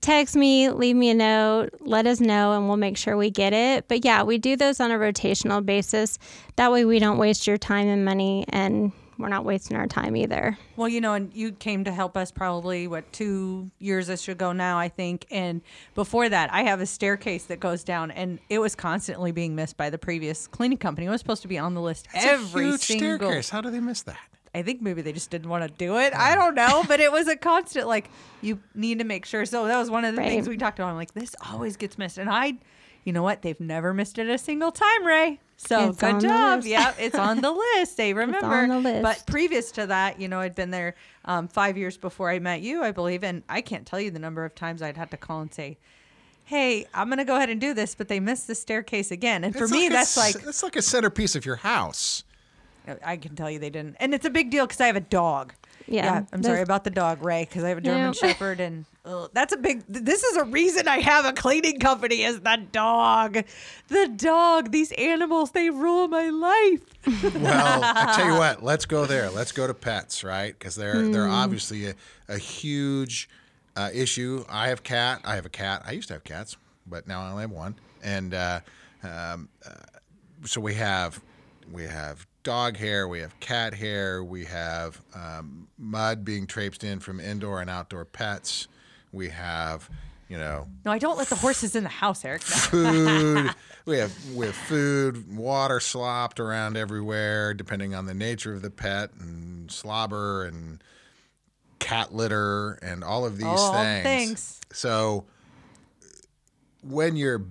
[0.00, 3.54] Text me, leave me a note, let us know, and we'll make sure we get
[3.54, 3.88] it.
[3.88, 6.18] But yeah, we do those on a rotational basis.
[6.56, 10.16] That way, we don't waste your time and money, and we're not wasting our time
[10.16, 10.58] either.
[10.76, 14.52] Well, you know, and you came to help us probably what two years ish ago
[14.52, 15.26] now, I think.
[15.30, 15.62] And
[15.94, 19.76] before that, I have a staircase that goes down, and it was constantly being missed
[19.76, 21.06] by the previous cleaning company.
[21.06, 23.18] It was supposed to be on the list It's every a huge single.
[23.18, 23.50] staircase.
[23.50, 24.18] How do they miss that?
[24.56, 26.14] I think maybe they just didn't want to do it.
[26.14, 28.08] I don't know, but it was a constant like
[28.40, 29.44] you need to make sure.
[29.46, 30.28] So that was one of the Right.
[30.28, 30.90] things we talked about.
[30.90, 32.54] I'm like, this always gets missed, and I,
[33.04, 33.42] you know what?
[33.42, 35.40] They've never missed it a single time, Rae.
[35.56, 36.56] So It's good job.
[36.58, 36.68] list.
[36.68, 37.96] Yeah, it's on the list.
[37.96, 38.46] They remember.
[38.46, 39.02] on the list.
[39.02, 40.94] But previous to that, you know, I'd been there
[41.26, 44.18] um, five years before I met you, I believe, and I can't tell you the
[44.18, 45.78] number of times I'd had to call and say.
[46.46, 49.44] Hey, I'm gonna go ahead and do this, but they missed the staircase again.
[49.44, 52.22] And for It's me, like that's c- like that's like a centerpiece of your house.
[53.02, 53.96] I can tell you they didn't.
[53.98, 55.54] And it's a big deal because I have a dog.
[55.86, 58.12] Yeah, I'm sorry about the dog, Rae, because I have a German Yeah.
[58.12, 59.82] Shepherd, and ugh, that's a big.
[59.88, 62.22] This is a reason I have a cleaning company.
[62.22, 63.44] Is the dog,
[63.88, 64.70] the dog?
[64.70, 66.80] These animals, they rule my life.
[67.34, 69.30] Well, I tell you what, let's go there.
[69.30, 70.58] Let's go to pets, right?
[70.58, 71.32] Because they're they're Hmm.
[71.34, 71.94] obviously a,
[72.28, 73.28] a huge
[73.76, 74.44] uh, issue.
[74.48, 75.20] I have cat.
[75.24, 75.82] I have a cat.
[75.84, 77.74] I used to have cats, but now I only have one.
[78.02, 78.60] And uh,
[79.02, 79.70] um, uh,
[80.46, 81.20] so we have
[81.70, 87.00] we have dog hair, we have cat hair, we have um, mud being traipsed in
[87.00, 88.68] from indoor and outdoor pets.
[89.12, 89.88] We have,
[90.28, 92.42] you know, No, I don't let the horses in the house, Erik.
[92.42, 92.56] No.
[92.56, 93.50] food.
[93.86, 98.70] we have we have food, water slopped around everywhere, depending on the nature of the
[98.70, 100.82] pet, and slobber and
[101.78, 104.02] cat litter and all of these the things.
[104.04, 104.60] things.
[104.72, 105.24] So
[106.82, 107.44] when you're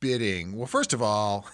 [0.00, 1.46] bidding, well, first of all.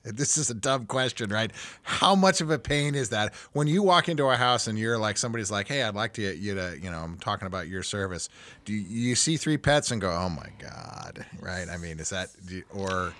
[0.04, 1.52] This is a dumb question, right?
[1.82, 4.98] How much of a pain is that when you walk into a house and you're
[4.98, 7.82] like, somebody's like, "Hey, I'd like to you to, you know, I'm talking about your
[7.82, 8.28] service."
[8.64, 11.68] Do you, you see three pets and go, "Oh my god," right?
[11.68, 12.30] I mean, is that
[12.70, 13.12] or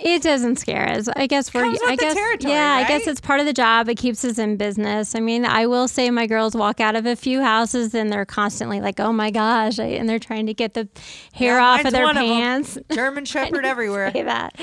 [0.00, 1.08] It doesn't scare us.
[1.16, 1.64] I guess we're.
[1.64, 2.14] I the guess.
[2.14, 3.88] territory, yeah, I guess it's part of the job.
[3.88, 5.14] It keeps us in business.
[5.14, 8.24] I mean, I will say my girls walk out of a few houses and they're
[8.24, 10.88] constantly like, "Oh my gosh!" And they're trying to get the
[11.32, 12.78] hair Yeah, off of their one of pants.
[12.92, 14.12] German Shepherd everywhere.
[14.12, 14.54] say that.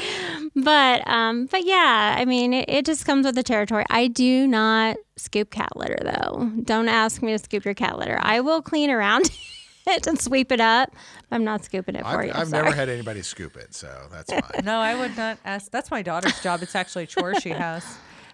[0.56, 3.86] But um, but yeah, I mean, it, it just comes with the territory.
[3.90, 6.52] I do not scoop cat litter though.
[6.64, 8.18] Don't ask me to scoop your cat litter.
[8.22, 9.30] I will clean around
[9.88, 10.96] it and sweep it up.
[11.32, 12.32] I'm not scooping it for I've, you.
[12.34, 12.64] I've sorry.
[12.64, 14.66] never had anybody scoop it, so that's fine.
[14.66, 15.72] No, I would not ask.
[15.72, 16.62] That's my daughter's job.
[16.62, 17.86] It's actually a chore she has,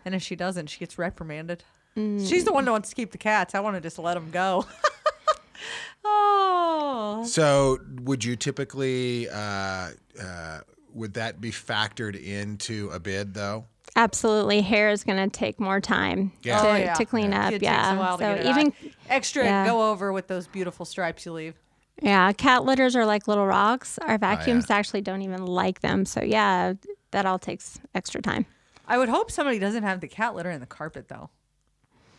[0.05, 1.63] and if she doesn't, she gets reprimanded.
[1.95, 3.53] She's the one that wants to keep the cats.
[3.53, 4.65] I want to just let them go.
[6.05, 9.89] oh, so, would you typically uh,
[10.21, 10.59] uh,
[10.93, 13.65] would that be factored into a bid though?
[13.95, 16.61] Absolutely, hair is going to take more time Yeah.
[16.61, 16.93] to, Oh, yeah.
[16.93, 17.51] to clean up.
[17.53, 18.73] it yeah, takes a while to so get it even on.
[19.09, 19.65] extra yeah.
[19.65, 21.55] go over with those beautiful stripes you leave.
[22.01, 23.99] yeah, cat litters are like little rocks.
[24.01, 26.05] Oh, Our vacuums actually don't even like them.
[26.05, 26.73] So yeah,
[27.11, 28.45] that all takes extra time.
[28.87, 31.29] I would hope somebody doesn't have the cat litter in the carpet though.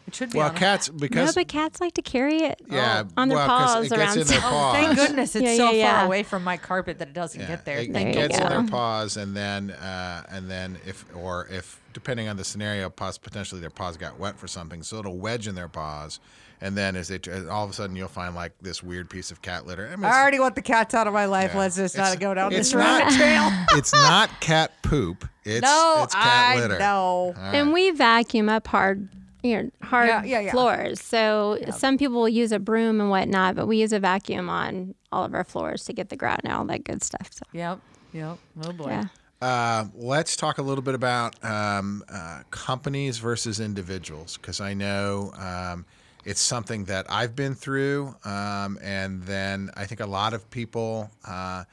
[0.06, 0.38] It should be.
[0.38, 3.46] Well, on the- cats No, but cats like to carry it yeah, on their well,
[3.46, 4.18] 'cause paws it gets around.
[4.18, 7.08] in their Oh, thank goodness it's Yeah, so yeah, far away from my carpet that
[7.08, 7.78] it doesn't Yeah, get there.
[7.78, 11.04] It, Thank it There you gets in their paws, and then uh, and then if
[11.14, 14.98] or if depending on the scenario, pos- potentially their paws got wet for something, so
[14.98, 16.18] it'll wedge in their paws,
[16.60, 19.40] and then as they all of a sudden you'll find like this weird piece of
[19.40, 19.88] cat litter.
[19.92, 21.52] I mean, I already want the cats out of my life.
[21.54, 21.60] Yeah.
[21.60, 23.52] Let's just It's- not go down it's this rabbit not- trail.
[23.78, 25.28] it's not cat poop.
[25.44, 26.78] It's no, it's cat I litter.
[26.78, 27.34] know.
[27.36, 29.08] And we vacuum up hard,
[29.42, 30.50] you know, hard Yeah, yeah, yeah.
[30.52, 31.00] floors.
[31.00, 34.94] So some people will use a broom and whatnot, but we use a vacuum on
[35.10, 37.28] all of our floors to get the grout and all that good stuff.
[37.32, 37.80] So Yep.
[38.12, 38.38] Yep.
[38.64, 38.90] Oh boy.
[38.90, 39.04] yeah.
[39.40, 45.32] Uh, let's talk a little bit about um, uh, companies versus individuals because I know
[45.36, 45.84] um,
[46.24, 51.10] it's something that I've been through, um, and then I think a lot of people
[51.26, 51.64] uh,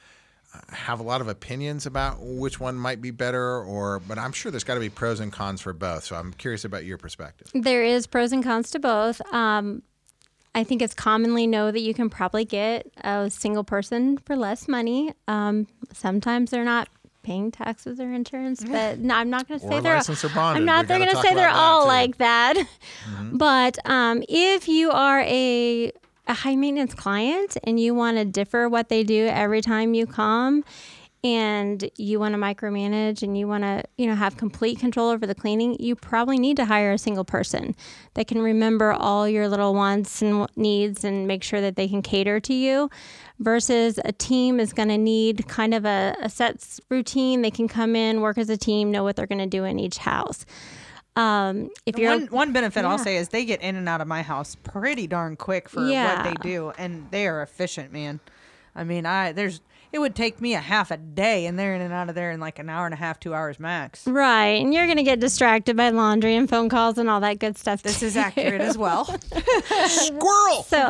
[0.70, 3.62] have a lot of opinions about which one might be better.
[3.62, 6.04] Or, but I'm sure there's got to be pros and cons for both.
[6.04, 7.48] So I'm curious about your perspective.
[7.54, 9.20] There is pros and cons to both.
[9.32, 9.82] Um,
[10.54, 14.66] I think it's commonly know that you can probably get a single person for less
[14.66, 15.12] money.
[15.28, 16.88] Um, sometimes they're not
[17.22, 20.02] paying taxes or insurance, but no, I'm not going to say they're.
[20.34, 20.60] bonded.
[20.60, 20.88] I'm not.
[20.88, 21.88] They're going to say they're all too.
[21.88, 22.56] like that.
[23.32, 25.92] But um, if you are a
[26.30, 30.06] a high maintenance client and you want to differ what they do every time you
[30.06, 30.62] come
[31.24, 35.26] and you want to micromanage and you want to you know have complete control over
[35.26, 37.74] the cleaning you probably need to hire a single person
[38.14, 42.00] that can remember all your little wants and needs and make sure that they can
[42.00, 42.88] cater to you
[43.40, 47.40] versus a team is going to need kind of a, a set routine.
[47.40, 49.78] They can come in work as a team know what they're going to do in
[49.78, 50.44] each house
[51.16, 54.06] um, if you're One, one benefit I'll say is they get in and out of
[54.06, 56.22] my house pretty darn quick for Yeah.
[56.24, 58.20] what they do, and they are efficient, man.
[58.74, 59.60] I mean, I there's
[59.92, 62.30] it would take me a half a day, and they're in and out of there
[62.30, 64.06] in like an hour and a half, two hours max.
[64.06, 67.40] Right, and you're going to get distracted by laundry and phone calls and all that
[67.40, 67.82] good stuff.
[67.82, 68.06] This too.
[68.06, 69.06] is accurate as well.
[69.88, 70.62] Squirrel.
[70.62, 70.78] So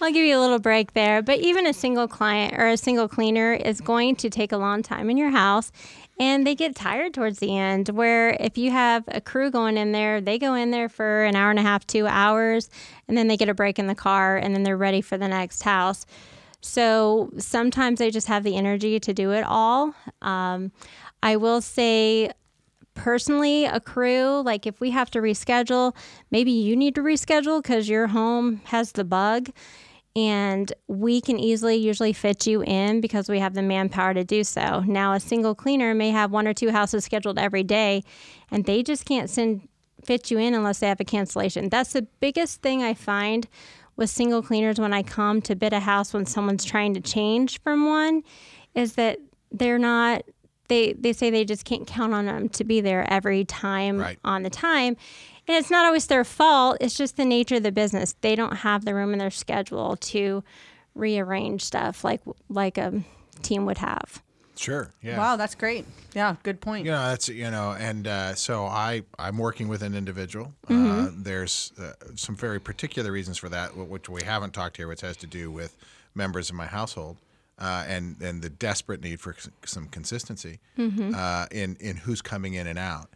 [0.00, 1.22] I'll give you a little break there.
[1.22, 4.82] But even a single client or a single cleaner is going to take a long
[4.82, 5.72] time in your house.
[6.18, 7.88] And they get tired towards the end.
[7.88, 11.34] Where if you have a crew going in there, they go in there for an
[11.34, 12.70] hour and a half, two hours,
[13.08, 15.28] and then they get a break in the car, and then they're ready for the
[15.28, 16.06] next house.
[16.60, 19.94] So sometimes they just have the energy to do it all.
[20.22, 20.72] Um,
[21.22, 22.30] I will say
[22.94, 25.94] personally a crew like if we have to reschedule
[26.30, 29.50] maybe you need to reschedule because your home has the bug
[30.16, 34.44] and we can easily usually fit you in because we have the manpower to do
[34.44, 34.80] so.
[34.80, 38.02] Now a single cleaner may have one or two houses scheduled every day
[38.50, 39.68] and they just can't send
[40.04, 41.68] fit you in unless they have a cancellation.
[41.68, 43.48] That's the biggest thing i find
[43.96, 47.60] with single cleaners when i come to bid a house when someone's trying to change
[47.62, 48.22] from one
[48.74, 49.18] is that
[49.52, 50.22] they're not
[50.68, 54.18] they they say they just can't count on them to be there every time Right.
[54.24, 54.96] on the time
[55.46, 58.56] and it's not always their fault it's just the nature of the business they don't
[58.58, 60.42] have the room in their schedule to
[60.94, 63.02] rearrange stuff like like a
[63.42, 64.22] team would have
[64.56, 64.88] Sure.
[65.02, 65.18] Yeah.
[65.18, 65.84] wow, that's great.
[66.14, 66.84] Yeah, good point.
[66.86, 70.52] You know, that's you know, and uh, so I I'm working with an individual.
[70.68, 71.22] Uh, Mm-hmm.
[71.24, 75.16] there's uh, some very particular reasons for that, which we haven't talked here, which has
[75.16, 75.76] to do with
[76.14, 77.16] members of my household.
[77.58, 81.14] Uh, and and the desperate need for s- some consistency Mm-hmm.
[81.16, 83.08] uh, in in who's coming in and out,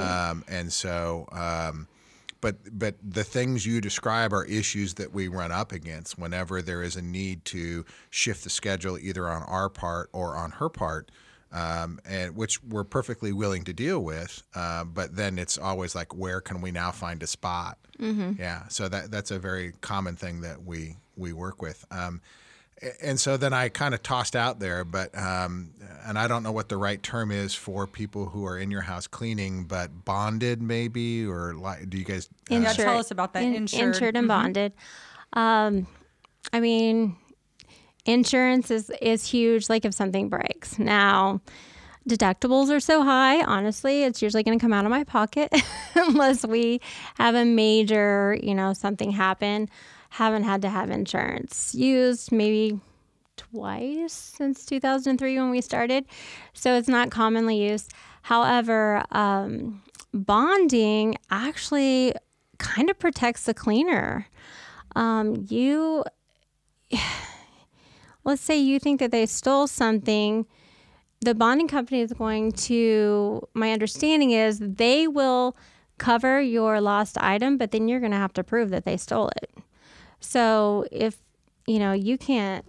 [0.00, 1.86] um, and so um,
[2.40, 6.82] but but the things you describe are issues that we run up against whenever there
[6.82, 11.10] is a need to shift the schedule either on our part or on her part
[11.52, 16.14] um, and which we're perfectly willing to deal with uh, but then it's always like
[16.14, 17.78] where can we now find a spot?
[18.38, 18.66] Yeah.
[18.68, 21.84] So that that's a very common thing that we we work with.
[21.92, 22.20] Um,
[23.02, 25.70] and so then I kind of tossed out there, but um,
[26.06, 28.82] and I don't know what the right term is for people who are in your
[28.82, 32.28] house cleaning, but bonded maybe or like, do you guys?
[32.50, 33.42] uh, Yeah, tell us about that.
[33.42, 33.94] In- Insured.
[33.94, 34.16] Mm-hmm.
[34.16, 34.72] and bonded
[35.34, 35.86] um,
[36.52, 37.16] i mean
[38.04, 41.40] insurance is is huge like if something breaks now
[42.08, 45.50] deductibles are so high honestly it's usually going to come out of my pocket
[45.94, 46.80] unless we
[47.14, 49.68] have a major you know something happen
[50.14, 51.74] haven't had to have insurance.
[51.74, 52.78] Used maybe
[53.36, 56.04] twice since 2003 when we started
[56.52, 57.92] so it's not commonly used.
[58.22, 62.14] However um, bonding actually
[62.58, 64.28] kind of protects the cleaner.
[64.94, 66.04] Um, you
[68.24, 70.46] let's say you think that they stole something
[71.22, 75.56] the bonding company is going to my understanding is they will
[75.98, 79.28] cover your lost item but then you're going to have to prove that they stole
[79.42, 79.63] it
[80.24, 81.16] so if
[81.66, 82.64] you know you can't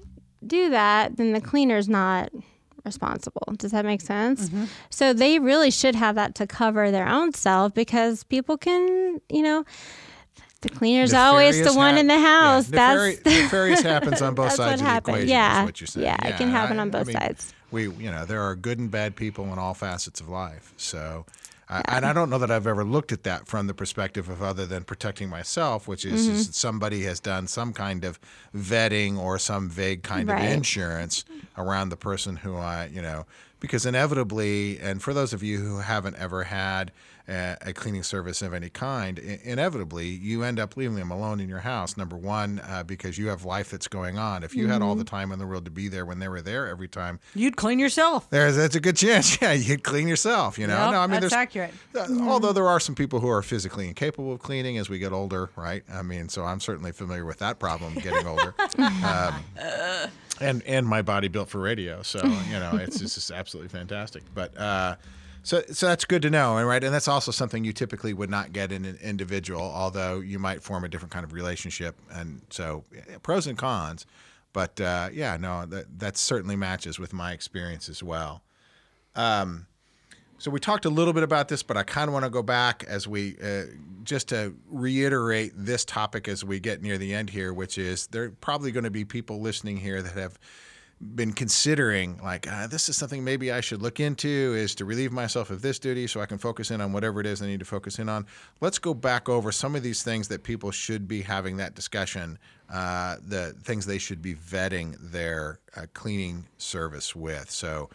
[0.46, 2.30] do that then the cleaner's not
[2.84, 4.66] responsible does that make sense mm-hmm.
[4.92, 9.42] so they really should have that to cover their own self because people can you
[9.42, 9.66] know
[10.62, 14.34] the cleaner's always the one hap- in the house Yeah, nefari- that's nefarious happens on
[14.42, 15.16] both That's sides what of the happened.
[15.18, 15.30] equation.
[15.30, 15.60] Yeah.
[15.62, 16.06] is what you're saying.
[16.06, 17.54] Yeah, it can happen I- on I both mean, sides.
[17.72, 20.74] We, you know, there are good and bad people in all facets of life.
[20.78, 21.26] So,
[21.68, 24.42] Uh, And I don't know that I've ever looked at that from the perspective of
[24.44, 26.36] other than protecting myself, which is, Mm-hmm.
[26.36, 28.20] is somebody has done some kind of
[28.56, 31.26] vetting or some vague kind of insurance
[31.58, 33.26] around the person who I, you know,
[33.60, 36.92] because inevitably, and for those of you who haven't ever had
[37.28, 41.50] a, a cleaning service of any kind, inevitably you end up leaving them alone in
[41.50, 41.98] your house.
[41.98, 44.44] Number one, uh, because you have life that's going on.
[44.44, 45.16] If you had all the Mm-hmm.
[45.16, 47.80] time in the world to be there when they were there every time, You'd clean
[47.80, 48.30] yourself.
[48.30, 49.38] there's that's a good chance.
[49.42, 50.58] Yeah, you'd clean yourself.
[50.60, 51.74] You know, Yep, no, I mean, that's accurate.
[51.96, 55.12] uh, Although there are some people who are physically incapable of cleaning as we get
[55.14, 55.84] older, right?
[55.92, 58.56] I mean, so I'm certainly familiar with that problem getting older.
[58.78, 59.36] um,
[60.42, 64.24] and and my body built for radio, so you know it's just, it's absolutely fantastic.
[64.34, 64.96] But uh,
[65.46, 68.30] so so that's good to know, and right, and that's also something you typically would
[68.30, 72.42] not get in an individual, although you might form a different kind of relationship, and
[72.50, 72.84] so
[73.24, 74.06] pros and cons.
[74.54, 78.42] But uh, yeah, no, that that certainly matches with my experience as well.
[80.38, 82.44] So we talked a little bit about this, but I kind of want to go
[82.44, 83.64] back as we uh,
[84.04, 88.24] just to reiterate this topic as we get near the end here, which is there
[88.24, 90.38] are probably going to be people listening here that have
[91.02, 95.12] been considering like uh, this is something maybe I should look into is to relieve
[95.12, 97.60] myself of this duty so I can focus in on whatever it is I need
[97.60, 98.26] to focus in on.
[98.62, 102.40] Let's go back over some of these things that people should be having that discussion,
[102.74, 107.50] uh, the things they should be vetting their uh, cleaning service with.
[107.52, 107.90] So.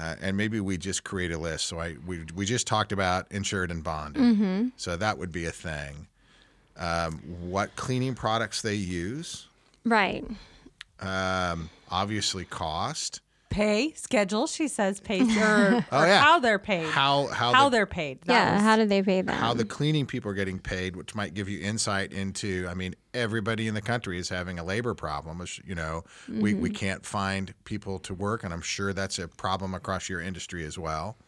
[0.00, 1.66] Uh, and maybe we just create a list.
[1.66, 4.72] So I we, we just talked about insured and bonded.
[4.78, 6.06] So that would be a thing.
[6.78, 9.48] Um, what cleaning products they use,
[9.84, 10.24] Right.
[11.00, 14.46] um, obviously cost, Pay schedule.
[14.46, 16.22] She says pay or, Oh, or yeah.
[16.22, 16.86] how they're paid.
[16.86, 18.22] how how how the, they're paid.
[18.22, 18.54] That yeah.
[18.54, 19.36] was- How do they pay them?
[19.36, 22.66] how the cleaning people are getting paid, which might give you insight into.
[22.70, 25.38] I mean, everybody in the country is having a labor problem.
[25.38, 29.28] which, You know, we we can't find people to work, and I'm sure that's a
[29.28, 31.18] problem across your industry as well.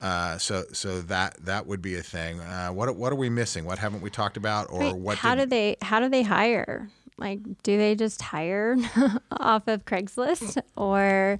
[0.00, 2.38] Uh, so so that that would be a thing.
[2.38, 3.64] Uh, what what are we missing?
[3.64, 5.18] What haven't we talked about, or Right, what?
[5.18, 6.88] how did, do they how do they hire
[7.20, 8.76] like do they just hire
[9.30, 11.38] off of craigslist or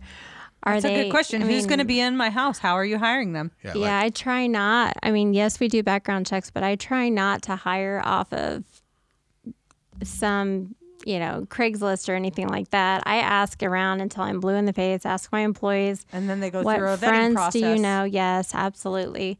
[0.63, 1.43] are That's they a good question.
[1.43, 2.59] I Who's going to be in my house?
[2.59, 3.51] How are you hiring them?
[3.65, 6.77] Yeah, yeah like- i try not i mean yes we do background checks but i
[6.77, 8.63] try not to hire off of
[10.03, 10.75] some
[11.07, 14.73] you know craigslist or anything like that i ask around until i'm blue in the
[14.73, 17.53] face ask my employees And then they go what through a vetting friends process.
[17.63, 19.39] do you know yes absolutely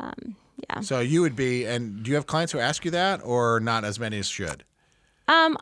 [0.00, 0.36] um,
[0.70, 0.80] Yeah.
[0.80, 3.84] So you would be, and do you have clients who ask you that, or not
[3.84, 4.62] as many as should?
[5.28, 5.56] Um,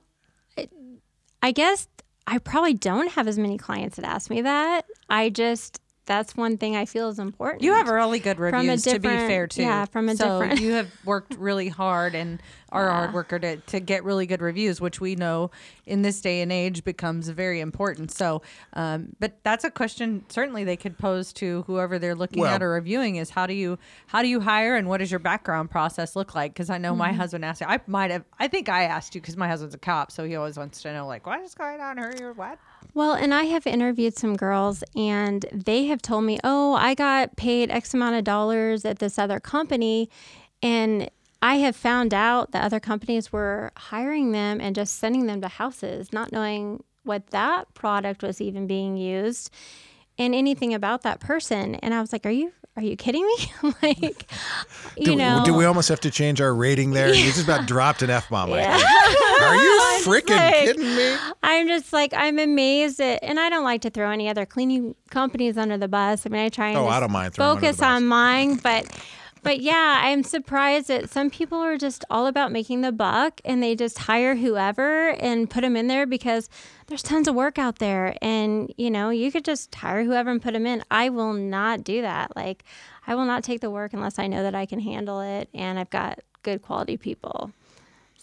[1.42, 1.87] I guess
[2.26, 4.85] I probably don't have as many clients that ask me that.
[5.09, 7.62] I just that's one thing I feel is important.
[7.64, 9.62] You have really good reviews, to be fair, too.
[9.62, 12.40] yeah, from a so different- you have worked really hard and
[12.77, 15.51] are a hard worker to, to get really good reviews, which we know
[15.87, 18.11] in this day and age becomes very important.
[18.11, 18.43] So,
[18.75, 22.62] um, but that's a question certainly they could pose to whoever they're looking Well- at
[22.62, 25.71] or reviewing is how do you how do you hire and what does your background
[25.71, 26.53] process look like?
[26.53, 27.67] Because I know my husband asked you.
[27.69, 28.25] I might have.
[28.39, 30.93] I think I asked you because my husband's a cop, so he always wants to
[30.93, 32.15] know like what is going on here.
[32.23, 32.59] Or what?
[32.95, 37.37] Well, and I have interviewed some girls, and they have told me, "Oh, I got
[37.37, 40.09] paid X amount of dollars at this other company,"
[40.62, 41.11] and
[41.46, 45.48] I have found out that other companies were hiring them and just sending them to
[45.48, 49.50] houses, not knowing what that product was even being used
[50.18, 51.76] and anything about that person.
[51.76, 53.37] And I was like, "Are you are you kidding me?"
[53.82, 54.28] like,
[54.96, 57.09] you Do, know, do we almost have to change our rating there?
[57.14, 58.50] You just about dropped an f bomb.
[58.52, 61.16] Are you freaking like- kidding me?
[61.44, 64.96] I'm just like I'm amazed at, and I don't like to throw any other cleaning
[65.11, 66.26] companies under the bus.
[66.26, 68.56] I mean, I try and Oh, I don't mind throwing 'em under focus on mine,
[68.56, 68.85] but
[69.46, 73.62] but yeah, I'm surprised that some people are just all about making the buck, and
[73.62, 76.50] they just hire whoever and put them in there because
[76.88, 80.42] there's tons of work out there, and you know you could just hire whoever and
[80.42, 80.82] put them in.
[80.90, 82.35] I will not do that.
[82.35, 82.64] Like
[83.06, 85.78] I will not take the work unless I know that I can handle it and
[85.78, 87.52] I've got good quality people.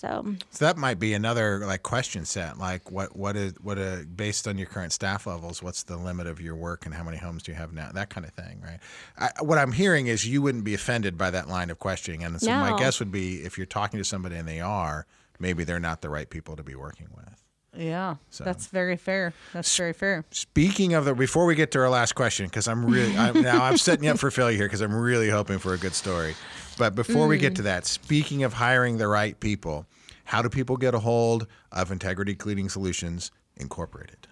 [0.04, 2.58] So So that might be another like question set.
[2.58, 6.28] Like what what is what a based on your current staff levels, what's the limit
[6.28, 7.90] of your work and how many homes do you have now?
[7.94, 8.80] That kind of thing, right?
[9.18, 12.40] I, what I'm hearing is you wouldn't be offended by that line of questioning, and
[12.42, 15.06] so my guess would be if you're talking to somebody and they are,
[15.40, 17.33] maybe they're not the right people to be working with.
[17.76, 19.34] Yeah, that's very fair.
[19.52, 20.26] That's very fair.
[20.30, 23.64] Speaking of the, before we get to our last question, because I'm really I'm, now
[23.64, 26.36] I'm setting you up for failure here because I'm really hoping for a good story.
[26.78, 27.58] But before we get mm.
[27.58, 29.88] to that, speaking of hiring the right people,
[30.26, 34.28] how do people get a hold of Integrity Cleaning Solutions Incorporated?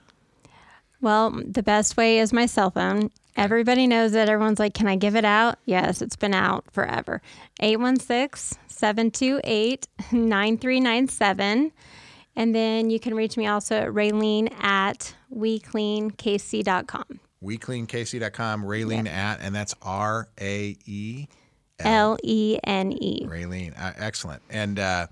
[1.01, 3.09] Well, the best way is my cell phone.
[3.35, 4.29] Everybody knows it.
[4.29, 5.57] Everyone's like, can I give it out?
[5.65, 7.21] Yes, it's been out forever.
[7.59, 11.71] 816 728 9397.
[12.35, 17.19] And then you can reach me also at Raelene at WeCleanKC.com.
[17.43, 21.27] WeCleanKC.com, Raelene at, and that's R A E
[21.79, 23.25] L E N E.
[23.25, 23.79] Raelene.
[23.79, 24.41] Uh, excellent.
[24.49, 25.07] And uh,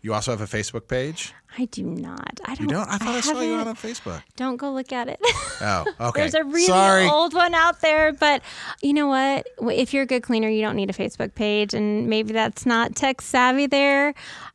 [0.00, 1.34] you also have a Facebook page.
[1.56, 2.40] I do not.
[2.44, 2.68] I don't.
[2.68, 2.88] You don't?
[2.88, 4.22] I thought I, saw you on Facebook.
[4.36, 5.18] Don't go look at it.
[5.60, 6.20] Oh, okay.
[6.20, 7.08] There's a really Sorry.
[7.08, 8.42] old one out there, but
[8.80, 9.46] you know what?
[9.72, 12.94] If you're a good cleaner, you don't need a Facebook page, and maybe that's not
[12.94, 14.14] tech savvy there.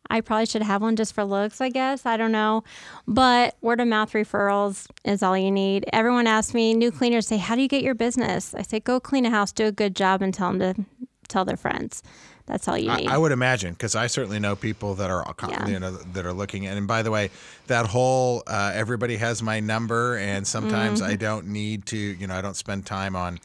[0.10, 2.06] I probably should have one just for looks, I guess.
[2.06, 2.64] I don't know.
[3.08, 5.86] But word of mouth referrals is all you need.
[5.91, 8.54] Everyone asks me, new cleaners say, How do you get your business?
[8.54, 11.44] I say, Go clean a house, do a good job, and tell them to tell
[11.44, 12.04] their friends.
[12.46, 13.08] That's all you I, need.
[13.10, 15.68] I would imagine because I certainly know people that are Yeah.
[15.68, 16.68] you know that are looking.
[16.68, 17.30] And by the way,
[17.68, 21.12] that whole uh, everybody has my number, and sometimes Mm-hmm.
[21.12, 21.98] I don't need to.
[21.98, 23.39] You know, I don't spend time on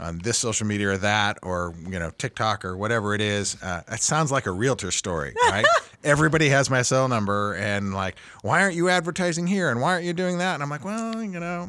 [0.00, 3.56] on this social media or that or you know TikTok or whatever it is.
[3.62, 5.66] Uh, it sounds like a realtor story, right?
[6.04, 9.70] everybody has my cell number, and like, why aren't you advertising here?
[9.70, 10.54] And why aren't you doing that?
[10.54, 11.68] And I'm like, well, you know,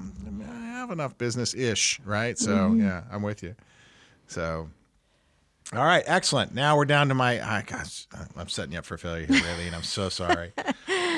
[0.50, 2.40] I have enough business ish, right?
[2.40, 2.82] So Mm-hmm.
[2.82, 3.54] yeah, I'm with you.
[4.28, 4.70] So.
[5.74, 6.54] All right, excellent.
[6.54, 7.40] Now we're down to my.
[7.40, 8.06] ah, gosh,
[8.36, 10.54] I'm setting you up for failure here, really, and I'm so sorry.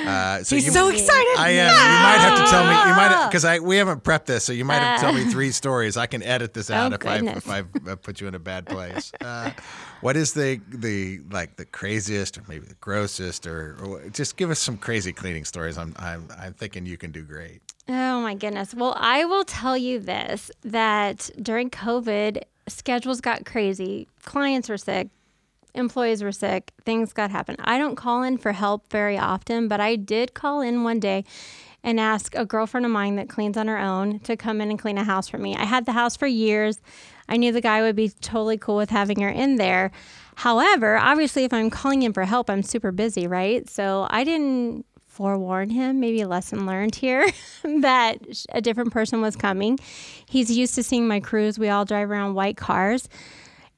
[0.04, 1.34] Uh, so He's you, so excited.
[1.38, 1.70] I am.
[1.70, 2.90] You might have to tell me.
[2.90, 5.24] You might because I we haven't prepped this, so you might have to tell me
[5.24, 5.96] three stories.
[5.96, 8.38] I can edit this out Oh, if I if I've uh, put you in a
[8.38, 9.12] bad place.
[9.18, 9.50] Uh,
[10.02, 14.50] what is the the like the craziest or maybe the grossest or, or just give
[14.50, 15.78] us some crazy cleaning stories?
[15.78, 17.62] I'm I'm I'm thinking you can do great.
[17.88, 18.74] Oh my goodness.
[18.74, 24.08] Well, I will tell you this that during COVID, schedules got crazy.
[24.24, 25.08] Clients were sick,
[25.74, 27.56] employees were sick, things got happen.
[27.60, 31.24] I don't call in for help very often, but I did call in one day
[31.82, 34.78] and ask a girlfriend of mine that cleans on her own to come in and
[34.78, 35.54] clean a house for me.
[35.54, 36.80] I had the house for years.
[37.28, 39.92] I knew the guy would be totally cool with having her in there.
[40.36, 43.68] However, obviously, if I'm calling in for help, I'm super busy, right?
[43.68, 47.30] So I didn't forewarn him, maybe a lesson learned here,
[47.62, 48.18] that
[48.50, 49.78] a different person was coming.
[50.26, 51.58] He's used to seeing my crews.
[51.58, 53.08] We all drive around white cars.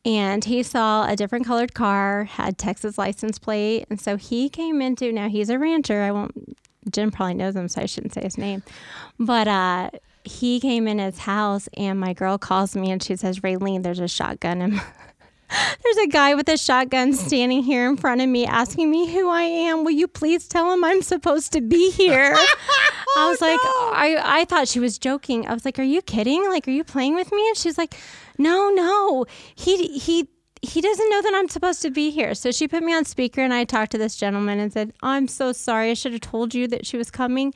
[0.04, 3.86] And he saw a different colored car, had Texas license plate.
[3.90, 6.02] And so he came into, now he's a rancher.
[6.02, 6.56] I won't,
[6.90, 8.62] Jim probably knows him, so I shouldn't say his name.
[9.18, 9.90] But uh,
[10.24, 13.98] he came in his house, and my girl calls me and she says, Raelene, there's
[13.98, 14.80] a shotgun in
[15.48, 19.28] there's a guy with a shotgun standing here in front of me asking me who
[19.28, 19.84] I am.
[19.84, 22.34] Will you please tell him I'm supposed to be here?
[23.16, 23.60] I was oh, like,
[23.96, 25.46] I, I thought she was joking.
[25.46, 26.48] I was like, Are you kidding?
[26.48, 27.46] Like, are you playing with me?
[27.48, 27.94] And she's like,
[28.38, 29.24] No, no.
[29.54, 30.28] He he
[30.62, 32.34] he doesn't know that I'm supposed to be here.
[32.34, 35.28] So she put me on speaker and I talked to this gentleman and said, I'm
[35.28, 35.90] so sorry.
[35.90, 37.54] I should have told you that she was coming.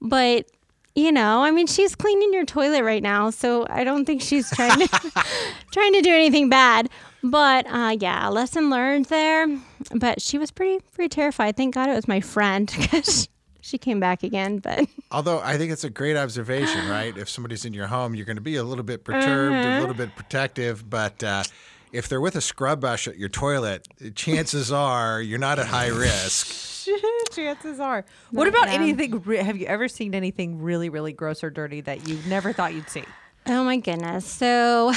[0.00, 0.46] But
[0.94, 4.50] you know, I mean, she's cleaning your toilet right now, so I don't think she's
[4.50, 4.88] trying to
[5.72, 6.90] trying to do anything bad.
[7.22, 9.46] But uh, yeah, lesson learned there.
[9.94, 11.56] But she was pretty pretty terrified.
[11.56, 13.28] Thank God it was my friend because
[13.60, 14.58] she came back again.
[14.58, 17.16] But Although I think it's a great observation, right?
[17.16, 19.78] If somebody's in your home, you're going to be a little bit perturbed, Uh-huh.
[19.78, 21.44] a little bit protective, but uh,
[21.92, 25.88] if they're with a scrub brush at your toilet, chances are you're not at high
[25.88, 26.70] risk.
[27.32, 28.04] Chances are.
[28.32, 28.74] What about yeah.
[28.74, 29.22] anything?
[29.36, 32.90] Have you ever seen anything really, really gross or dirty that you never thought you'd
[32.90, 33.04] see?
[33.46, 34.92] oh my goodness, so.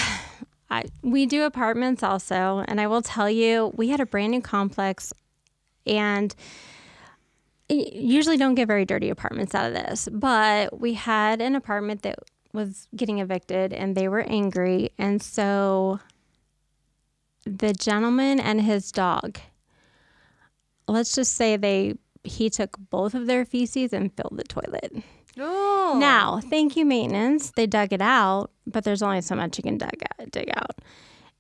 [0.70, 4.42] I, we do apartments also, and I will tell you, we had a brand new
[4.42, 5.14] complex,
[5.86, 6.36] and
[7.70, 12.20] usually don't get very dirty apartments out of this, but we had an apartment that
[12.54, 14.92] was getting evicted and they were angry.
[14.98, 16.00] And so
[17.46, 19.40] the gentleman and his dog,
[20.88, 24.92] let's just say they he took both of their feces and filled the toilet.
[25.38, 25.98] No.
[26.00, 27.52] Now, thank you, maintenance.
[27.52, 30.32] They dug it out, but there's only so much you can dig out.
[30.32, 30.72] Dig out.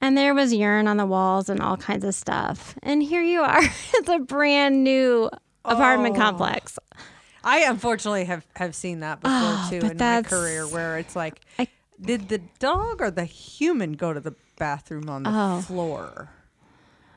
[0.01, 2.75] And there was urine on the walls and all kinds of stuff.
[2.83, 3.61] And here you are.
[3.93, 5.29] it's a brand new
[5.63, 6.19] apartment Oh.
[6.19, 6.77] complex.
[7.43, 11.41] I unfortunately have have seen that before Oh, too in my career, where it's like,
[11.59, 11.67] I-
[12.01, 15.61] did the dog or the human go to the bathroom on the Oh.
[15.61, 16.29] floor?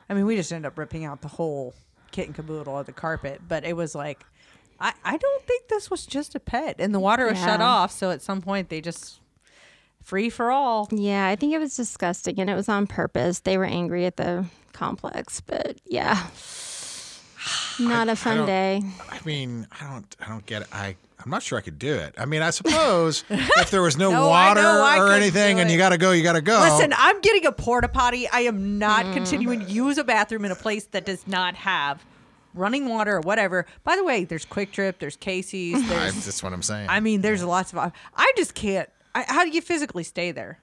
[0.09, 1.73] I mean, we just ended up ripping out the whole
[2.11, 4.23] kit and caboodle of the carpet, but it was like,
[4.79, 7.91] I I don't think this was just a pet, and the water was shut off,
[7.91, 9.19] so at some point they just
[10.03, 10.87] free for all.
[10.91, 13.41] Yeah, I think it was disgusting and it was on purpose.
[13.41, 16.27] They were angry at the complex, but yeah.
[17.79, 18.81] Not a fun don't- day.
[19.09, 20.67] I mean, I don't, I don't get it.
[20.73, 22.15] I, I'm not sure I could do it.
[22.17, 25.69] I mean, I suppose if there was no, No, water know I or anything, and
[25.71, 26.59] you got to go, you got to go.
[26.59, 28.27] Listen, I'm getting a porta potty.
[28.27, 29.13] I am not Mm.
[29.13, 32.03] continuing to use a bathroom in a place that does not have
[32.53, 33.65] running water or whatever.
[33.83, 36.87] By the way, there's QuikTrip, there's Casey's, I, there's that's what I'm saying.
[36.89, 38.89] I mean, there's lots of I just can't.
[39.15, 40.59] I, how do you physically stay there?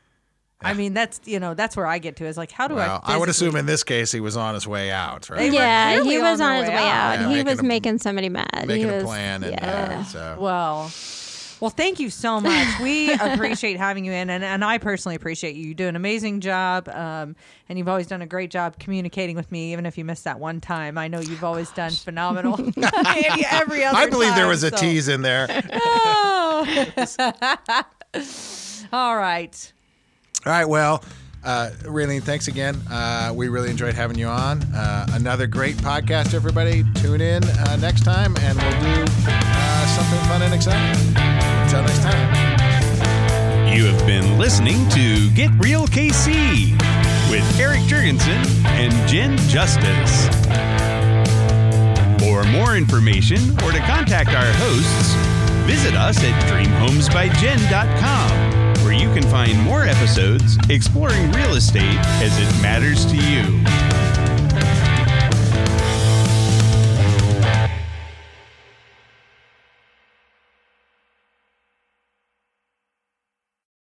[0.62, 3.01] I mean, that's you know, that's where I get to is like, how do well,
[3.05, 3.14] I?
[3.14, 5.53] I would assume in this case he was on his way out, right?
[5.53, 6.87] Yeah, he was on on his way way out.
[6.87, 7.20] out.
[7.20, 8.64] Yeah, he making was a- making somebody mad.
[8.66, 9.99] making he was, a plan, and yeah.
[10.01, 10.89] uh, so Well,
[11.61, 12.80] Well, thank you so much.
[12.80, 15.68] We appreciate having you in, and, and I personally appreciate you.
[15.68, 17.34] You do an amazing job, um,
[17.68, 20.38] and you've always done a great job communicating with me, even if you missed that
[20.38, 20.98] one time.
[20.98, 22.54] I know you've always done phenomenal.
[23.50, 25.46] every other I believe there was a so- tease in there.
[25.72, 27.04] Oh.
[28.92, 29.72] All right.
[30.44, 30.68] All right.
[30.68, 31.02] Well,
[31.47, 32.76] uh, Raelene, thanks again.
[32.90, 34.62] Uh, we really enjoyed having you on.
[34.74, 36.84] Uh, another great podcast, everybody.
[36.97, 41.01] Tune in uh, next time, and we'll do uh, something fun and exciting.
[41.16, 42.34] Until next time.
[43.72, 46.72] You have been listening to Get Real KC
[47.30, 50.28] with Erik Jurgensen and Jen Justice.
[52.20, 55.14] For more information or to contact our hosts,
[55.66, 62.62] visit us at dreamhomesbyjen.com, where you can find more episodes exploring real estate as it
[62.62, 63.95] matters to you.